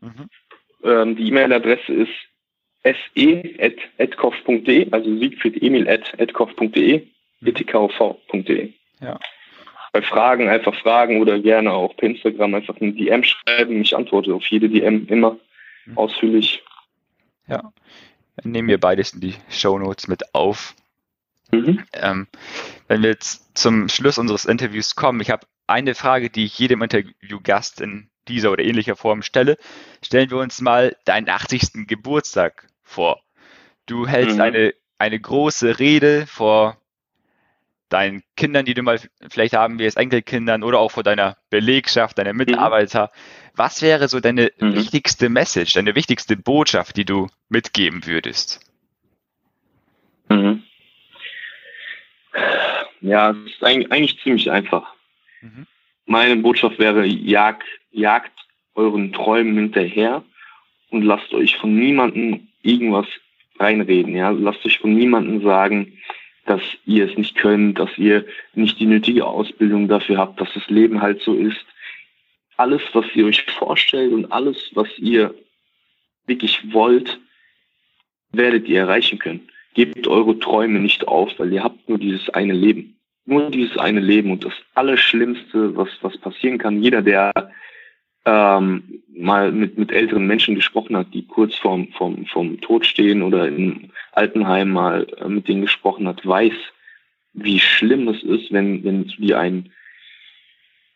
Mhm. 0.00 0.30
Ähm, 0.82 1.16
die 1.16 1.28
E-Mail-Adresse 1.28 1.92
ist 1.92 2.12
se.edkopf.de, 3.14 4.90
also 4.92 5.18
Siegfried 5.18 5.62
Emil 5.62 5.88
at 5.88 6.14
edkopf.de, 6.18 7.06
etkv.de. 7.44 8.72
Ja. 9.00 9.18
Bei 9.96 10.02
Fragen 10.02 10.50
einfach 10.50 10.74
fragen 10.74 11.22
oder 11.22 11.40
gerne 11.40 11.72
auch 11.72 11.96
per 11.96 12.10
Instagram 12.10 12.54
einfach 12.54 12.78
eine 12.78 12.92
DM 12.92 13.24
schreiben. 13.24 13.80
Ich 13.80 13.96
antworte 13.96 14.34
auf 14.34 14.44
jede 14.48 14.68
DM 14.68 15.06
immer 15.06 15.38
mhm. 15.86 15.96
ausführlich. 15.96 16.62
Ja, 17.48 17.72
dann 18.36 18.52
nehmen 18.52 18.68
wir 18.68 18.78
beides 18.78 19.14
in 19.14 19.20
die 19.20 19.36
Show 19.48 19.78
Notes 19.78 20.06
mit 20.06 20.34
auf. 20.34 20.74
Mhm. 21.50 21.82
Ähm, 21.94 22.26
wenn 22.88 23.00
wir 23.00 23.08
jetzt 23.08 23.56
zum 23.56 23.88
Schluss 23.88 24.18
unseres 24.18 24.44
Interviews 24.44 24.96
kommen, 24.96 25.22
ich 25.22 25.30
habe 25.30 25.46
eine 25.66 25.94
Frage, 25.94 26.28
die 26.28 26.44
ich 26.44 26.58
jedem 26.58 26.82
Interviewgast 26.82 27.80
in 27.80 28.10
dieser 28.28 28.52
oder 28.52 28.64
ähnlicher 28.64 28.96
Form 28.96 29.22
stelle. 29.22 29.56
Stellen 30.04 30.28
wir 30.28 30.36
uns 30.36 30.60
mal 30.60 30.94
deinen 31.06 31.30
80. 31.30 31.86
Geburtstag 31.86 32.66
vor. 32.82 33.22
Du 33.86 34.06
hältst 34.06 34.36
mhm. 34.36 34.42
eine, 34.42 34.74
eine 34.98 35.18
große 35.18 35.78
Rede 35.78 36.26
vor 36.26 36.76
deinen 37.88 38.22
Kindern, 38.36 38.64
die 38.64 38.74
du 38.74 38.82
mal 38.82 39.00
vielleicht 39.30 39.54
haben 39.54 39.78
wirst, 39.78 39.96
Enkelkindern 39.96 40.62
oder 40.62 40.78
auch 40.78 40.90
vor 40.90 41.02
deiner 41.02 41.36
Belegschaft, 41.50 42.18
deiner 42.18 42.32
mhm. 42.32 42.38
Mitarbeiter. 42.38 43.04
Mhm. 43.04 43.50
Was 43.54 43.82
wäre 43.82 44.08
so 44.08 44.20
deine 44.20 44.50
mhm. 44.58 44.74
wichtigste 44.74 45.28
Message, 45.28 45.74
deine 45.74 45.94
wichtigste 45.94 46.36
Botschaft, 46.36 46.96
die 46.96 47.04
du 47.04 47.28
mitgeben 47.48 48.06
würdest? 48.06 48.60
Mhm. 50.28 50.62
Ja, 53.00 53.30
es 53.30 53.52
ist 53.52 53.64
eigentlich 53.64 54.20
ziemlich 54.22 54.50
einfach. 54.50 54.92
Mhm. 55.40 55.66
Meine 56.06 56.36
Botschaft 56.36 56.78
wäre, 56.78 57.06
jag, 57.06 57.64
jagt 57.90 58.32
euren 58.74 59.12
Träumen 59.12 59.56
hinterher 59.56 60.22
und 60.90 61.02
lasst 61.02 61.32
euch 61.32 61.56
von 61.56 61.74
niemandem 61.74 62.48
irgendwas 62.62 63.06
reinreden. 63.58 64.14
Ja? 64.14 64.30
Lasst 64.30 64.64
euch 64.64 64.78
von 64.78 64.94
niemandem 64.94 65.42
sagen, 65.42 65.98
dass 66.46 66.62
ihr 66.84 67.08
es 67.08 67.16
nicht 67.16 67.36
könnt, 67.36 67.78
dass 67.78 67.96
ihr 67.98 68.24
nicht 68.54 68.78
die 68.80 68.86
nötige 68.86 69.26
Ausbildung 69.26 69.88
dafür 69.88 70.18
habt, 70.18 70.40
dass 70.40 70.52
das 70.54 70.68
Leben 70.68 71.02
halt 71.02 71.20
so 71.22 71.34
ist. 71.34 71.64
Alles, 72.56 72.82
was 72.92 73.04
ihr 73.14 73.26
euch 73.26 73.42
vorstellt 73.42 74.12
und 74.12 74.32
alles, 74.32 74.56
was 74.72 74.88
ihr 74.98 75.34
wirklich 76.26 76.72
wollt, 76.72 77.18
werdet 78.32 78.68
ihr 78.68 78.80
erreichen 78.80 79.18
können. 79.18 79.48
Gebt 79.74 80.06
eure 80.06 80.38
Träume 80.38 80.78
nicht 80.78 81.06
auf, 81.06 81.38
weil 81.38 81.52
ihr 81.52 81.62
habt 81.62 81.88
nur 81.88 81.98
dieses 81.98 82.30
eine 82.30 82.54
Leben. 82.54 82.98
Nur 83.26 83.50
dieses 83.50 83.76
eine 83.76 84.00
Leben 84.00 84.30
und 84.30 84.44
das 84.44 84.54
Allerschlimmste, 84.74 85.76
was, 85.76 85.88
was 86.00 86.16
passieren 86.18 86.58
kann, 86.58 86.82
jeder, 86.82 87.02
der 87.02 87.32
ähm, 88.26 88.82
mal 89.16 89.52
mit, 89.52 89.78
mit 89.78 89.92
älteren 89.92 90.26
Menschen 90.26 90.56
gesprochen 90.56 90.96
hat, 90.96 91.14
die 91.14 91.26
kurz 91.26 91.54
vorm, 91.54 91.88
vorm, 91.92 92.26
vorm 92.26 92.60
Tod 92.60 92.84
stehen 92.84 93.22
oder 93.22 93.48
im 93.48 93.90
Altenheim 94.12 94.70
mal 94.70 95.06
äh, 95.20 95.28
mit 95.28 95.48
denen 95.48 95.62
gesprochen 95.62 96.06
hat, 96.08 96.26
weiß, 96.26 96.52
wie 97.32 97.60
schlimm 97.60 98.08
es 98.08 98.22
ist, 98.22 98.52
wenn, 98.52 98.82
wenn 98.84 99.08
zu 99.08 99.20
dir 99.22 99.38
ein, 99.38 99.70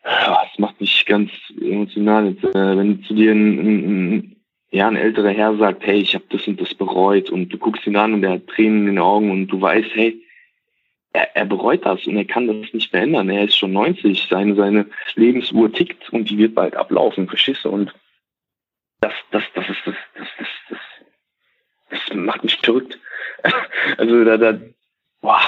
es 0.03 0.59
macht 0.59 0.81
mich 0.81 1.05
ganz 1.05 1.31
emotional, 1.59 2.35
äh, 2.43 2.53
wenn 2.53 3.03
zu 3.03 3.13
dir 3.13 3.31
ein, 3.31 3.59
ein, 3.59 4.35
ja, 4.71 4.87
ein 4.87 4.95
älterer 4.95 5.29
Herr 5.29 5.55
sagt, 5.57 5.85
hey, 5.85 5.99
ich 5.99 6.13
habe 6.15 6.25
das 6.29 6.47
und 6.47 6.59
das 6.59 6.73
bereut 6.73 7.29
und 7.29 7.49
du 7.49 7.57
guckst 7.57 7.85
ihn 7.87 7.95
an 7.95 8.13
und 8.13 8.23
er 8.23 8.31
hat 8.31 8.47
Tränen 8.47 8.81
in 8.81 8.85
den 8.87 8.99
Augen 8.99 9.31
und 9.31 9.47
du 9.47 9.61
weißt, 9.61 9.89
hey, 9.93 10.21
er, 11.13 11.35
er 11.35 11.45
bereut 11.45 11.85
das 11.85 12.05
und 12.07 12.17
er 12.17 12.25
kann 12.25 12.47
das 12.47 12.73
nicht 12.73 12.93
mehr 12.93 13.03
ändern. 13.03 13.29
Er 13.29 13.45
ist 13.45 13.57
schon 13.57 13.73
90, 13.73 14.27
seine, 14.29 14.55
seine 14.55 14.85
Lebensuhr 15.15 15.71
tickt 15.71 16.11
und 16.11 16.29
die 16.29 16.37
wird 16.37 16.55
bald 16.55 16.75
ablaufen, 16.75 17.27
verstehst 17.27 17.65
du? 17.65 17.69
Und 17.69 17.93
das, 19.01 19.13
das, 19.31 19.43
das 19.53 19.69
ist 19.69 19.81
das, 19.85 19.95
das, 20.15 20.27
das, 20.37 20.47
das, 20.69 20.79
das 21.89 22.17
macht 22.17 22.43
mich 22.43 22.57
verrückt. 22.57 22.99
also 23.97 24.23
da, 24.23 24.37
da, 24.37 24.59
boah. 25.21 25.41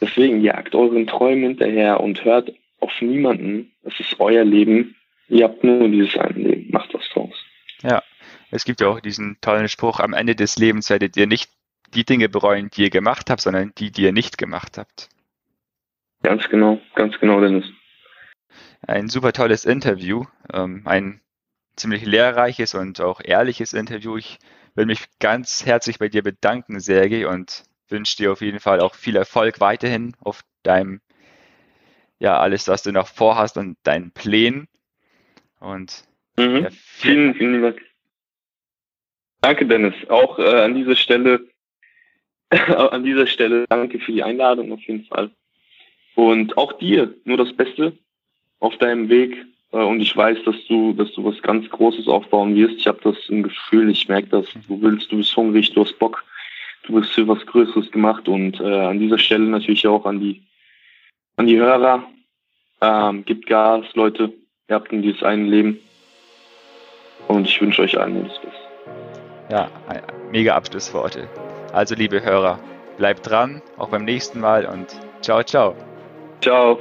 Deswegen 0.00 0.42
jagt 0.42 0.74
euren 0.74 1.06
Träumen 1.06 1.42
hinterher 1.42 2.00
und 2.00 2.24
hört 2.24 2.52
auf 2.80 2.92
niemanden. 3.00 3.72
Das 3.82 3.98
ist 3.98 4.20
euer 4.20 4.44
Leben. 4.44 4.94
Ihr 5.28 5.44
habt 5.44 5.64
nur 5.64 5.88
dieses 5.88 6.16
eine 6.16 6.38
Leben. 6.38 6.70
Macht 6.70 6.94
was 6.94 7.08
draus. 7.08 7.34
Ja, 7.82 8.02
es 8.50 8.64
gibt 8.64 8.80
ja 8.80 8.88
auch 8.88 9.00
diesen 9.00 9.38
tollen 9.40 9.68
Spruch, 9.68 10.00
am 10.00 10.12
Ende 10.12 10.34
des 10.34 10.56
Lebens 10.56 10.88
werdet 10.90 11.16
ihr 11.16 11.26
nicht 11.26 11.50
die 11.94 12.04
Dinge 12.04 12.28
bereuen, 12.28 12.70
die 12.70 12.82
ihr 12.82 12.90
gemacht 12.90 13.30
habt, 13.30 13.40
sondern 13.40 13.72
die, 13.78 13.90
die 13.90 14.02
ihr 14.02 14.12
nicht 14.12 14.38
gemacht 14.38 14.78
habt. 14.78 15.08
Ganz 16.22 16.48
genau, 16.48 16.80
ganz 16.94 17.18
genau, 17.18 17.40
Dennis. 17.40 17.66
Ein 18.86 19.08
super 19.08 19.32
tolles 19.32 19.64
Interview, 19.64 20.24
ähm, 20.52 20.82
ein 20.84 21.20
ziemlich 21.76 22.04
lehrreiches 22.04 22.74
und 22.74 23.00
auch 23.00 23.20
ehrliches 23.22 23.72
Interview. 23.72 24.16
Ich 24.16 24.38
will 24.74 24.86
mich 24.86 25.06
ganz 25.20 25.64
herzlich 25.64 25.98
bei 25.98 26.08
dir 26.08 26.22
bedanken, 26.22 26.80
Sergei, 26.80 27.26
und 27.26 27.64
wünsche 27.88 28.16
dir 28.16 28.32
auf 28.32 28.40
jeden 28.40 28.60
Fall 28.60 28.80
auch 28.80 28.94
viel 28.94 29.16
Erfolg 29.16 29.60
weiterhin 29.60 30.16
auf 30.20 30.42
deinem, 30.62 31.00
ja, 32.18 32.38
alles, 32.38 32.68
was 32.68 32.82
du 32.82 32.92
noch 32.92 33.08
vorhast 33.08 33.56
und 33.56 33.76
deinen 33.84 34.10
Plänen. 34.10 34.68
Und 35.60 36.08
Mhm. 36.38 36.62
Ja, 36.62 36.68
vielen, 36.70 37.34
vielen 37.34 37.62
Dank. 37.62 37.82
Danke, 39.40 39.66
Dennis. 39.66 39.94
Auch 40.08 40.38
äh, 40.38 40.62
an 40.62 40.74
dieser 40.74 40.94
Stelle, 40.94 41.47
an 42.50 43.04
dieser 43.04 43.26
Stelle 43.26 43.64
danke 43.68 43.98
für 43.98 44.12
die 44.12 44.22
Einladung 44.22 44.72
auf 44.72 44.80
jeden 44.82 45.04
Fall. 45.04 45.30
Und 46.14 46.56
auch 46.56 46.72
dir 46.74 47.14
nur 47.24 47.36
das 47.36 47.52
Beste 47.52 47.92
auf 48.60 48.76
deinem 48.78 49.08
Weg. 49.08 49.36
Äh, 49.72 49.76
und 49.76 50.00
ich 50.00 50.16
weiß, 50.16 50.38
dass 50.44 50.56
du, 50.66 50.92
dass 50.92 51.12
du 51.12 51.24
was 51.24 51.40
ganz 51.42 51.68
Großes 51.68 52.08
aufbauen 52.08 52.54
wirst. 52.56 52.76
Ich 52.78 52.86
habe 52.86 53.00
das 53.02 53.16
im 53.28 53.42
Gefühl, 53.42 53.90
ich 53.90 54.08
merke 54.08 54.28
das. 54.28 54.46
Du 54.66 54.80
willst, 54.80 55.12
du 55.12 55.18
bist 55.18 55.36
hungrig, 55.36 55.72
du 55.74 55.84
hast 55.84 55.98
Bock, 55.98 56.24
du 56.84 56.94
bist 56.94 57.12
für 57.12 57.28
was 57.28 57.44
Größeres 57.46 57.90
gemacht. 57.90 58.28
Und 58.28 58.60
äh, 58.60 58.64
an 58.64 58.98
dieser 58.98 59.18
Stelle 59.18 59.44
natürlich 59.44 59.86
auch 59.86 60.06
an 60.06 60.20
die, 60.20 60.42
an 61.36 61.46
die 61.46 61.58
Hörer. 61.58 62.04
Ähm, 62.80 63.24
gibt 63.24 63.46
Gas, 63.46 63.84
Leute. 63.94 64.32
Ihr 64.68 64.74
habt 64.74 64.92
in 64.92 65.02
dieses 65.02 65.22
einen 65.22 65.46
Leben. 65.46 65.78
Und 67.26 67.46
ich 67.46 67.60
wünsche 67.60 67.82
euch 67.82 67.98
allen 67.98 68.14
nur 68.14 68.24
das 68.24 68.40
Beste. 68.40 68.58
Ja, 69.50 69.70
mega 70.30 70.54
Abschlussworte. 70.54 71.28
Also, 71.72 71.94
liebe 71.94 72.22
Hörer, 72.22 72.58
bleibt 72.96 73.28
dran, 73.28 73.62
auch 73.76 73.90
beim 73.90 74.04
nächsten 74.04 74.40
Mal 74.40 74.66
und 74.66 74.86
ciao, 75.20 75.42
ciao. 75.42 75.74
Ciao. 76.40 76.78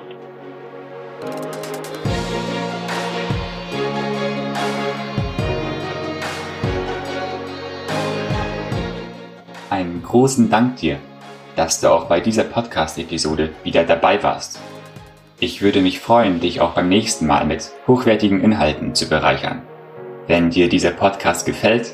Einen 9.70 10.02
großen 10.02 10.50
Dank 10.50 10.78
dir, 10.78 10.98
dass 11.56 11.82
du 11.82 11.92
auch 11.92 12.06
bei 12.06 12.22
dieser 12.22 12.46
Podcast-Episode 12.46 13.50
wieder 13.64 13.84
dabei 13.84 14.24
warst. 14.24 14.60
Ich 15.40 15.62
würde 15.62 15.82
mich 15.82 16.00
freuen, 16.00 16.40
dich 16.40 16.62
auch 16.62 16.72
beim 16.72 16.90
nächsten 16.90 17.28
Mal 17.28 17.46
mit 17.46 17.72
hochwertigen 17.86 18.42
Inhalten 18.42 18.96
zu 18.96 19.08
bereichern. 19.08 19.62
Wenn 20.26 20.50
dir 20.50 20.70
dieser 20.70 20.92
Podcast 20.92 21.46
gefällt, 21.46 21.94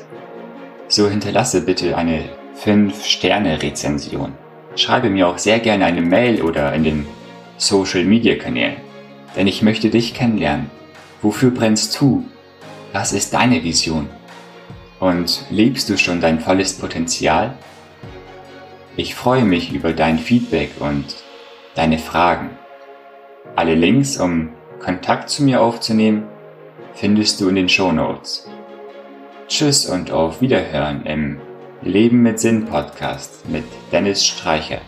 so 0.88 1.08
hinterlasse 1.08 1.60
bitte 1.60 1.96
eine 1.96 2.30
5-Sterne-Rezension. 2.56 4.32
Schreibe 4.76 5.10
mir 5.10 5.28
auch 5.28 5.38
sehr 5.38 5.60
gerne 5.60 5.84
eine 5.84 6.00
Mail 6.00 6.42
oder 6.42 6.72
in 6.72 6.84
den 6.84 7.06
Social-Media-Kanälen, 7.56 8.76
denn 9.36 9.46
ich 9.46 9.62
möchte 9.62 9.90
dich 9.90 10.14
kennenlernen. 10.14 10.70
Wofür 11.22 11.50
brennst 11.50 12.00
du? 12.00 12.24
Was 12.92 13.12
ist 13.12 13.34
deine 13.34 13.62
Vision? 13.62 14.08
Und 15.00 15.44
lebst 15.50 15.88
du 15.88 15.98
schon 15.98 16.20
dein 16.20 16.40
volles 16.40 16.74
Potenzial? 16.74 17.54
Ich 18.96 19.14
freue 19.14 19.44
mich 19.44 19.72
über 19.72 19.92
dein 19.92 20.18
Feedback 20.18 20.70
und 20.80 21.16
deine 21.74 21.98
Fragen. 21.98 22.50
Alle 23.56 23.74
Links, 23.74 24.18
um 24.18 24.50
Kontakt 24.78 25.30
zu 25.30 25.42
mir 25.42 25.60
aufzunehmen, 25.60 26.24
findest 26.94 27.40
du 27.40 27.48
in 27.48 27.56
den 27.56 27.68
Show 27.68 27.90
Notes. 27.90 28.48
Tschüss 29.48 29.86
und 29.86 30.10
auf 30.10 30.40
Wiederhören 30.40 31.06
im 31.06 31.40
Leben 31.84 32.22
mit 32.22 32.40
Sinn 32.40 32.64
Podcast 32.64 33.46
mit 33.46 33.64
Dennis 33.92 34.24
Streichert. 34.26 34.80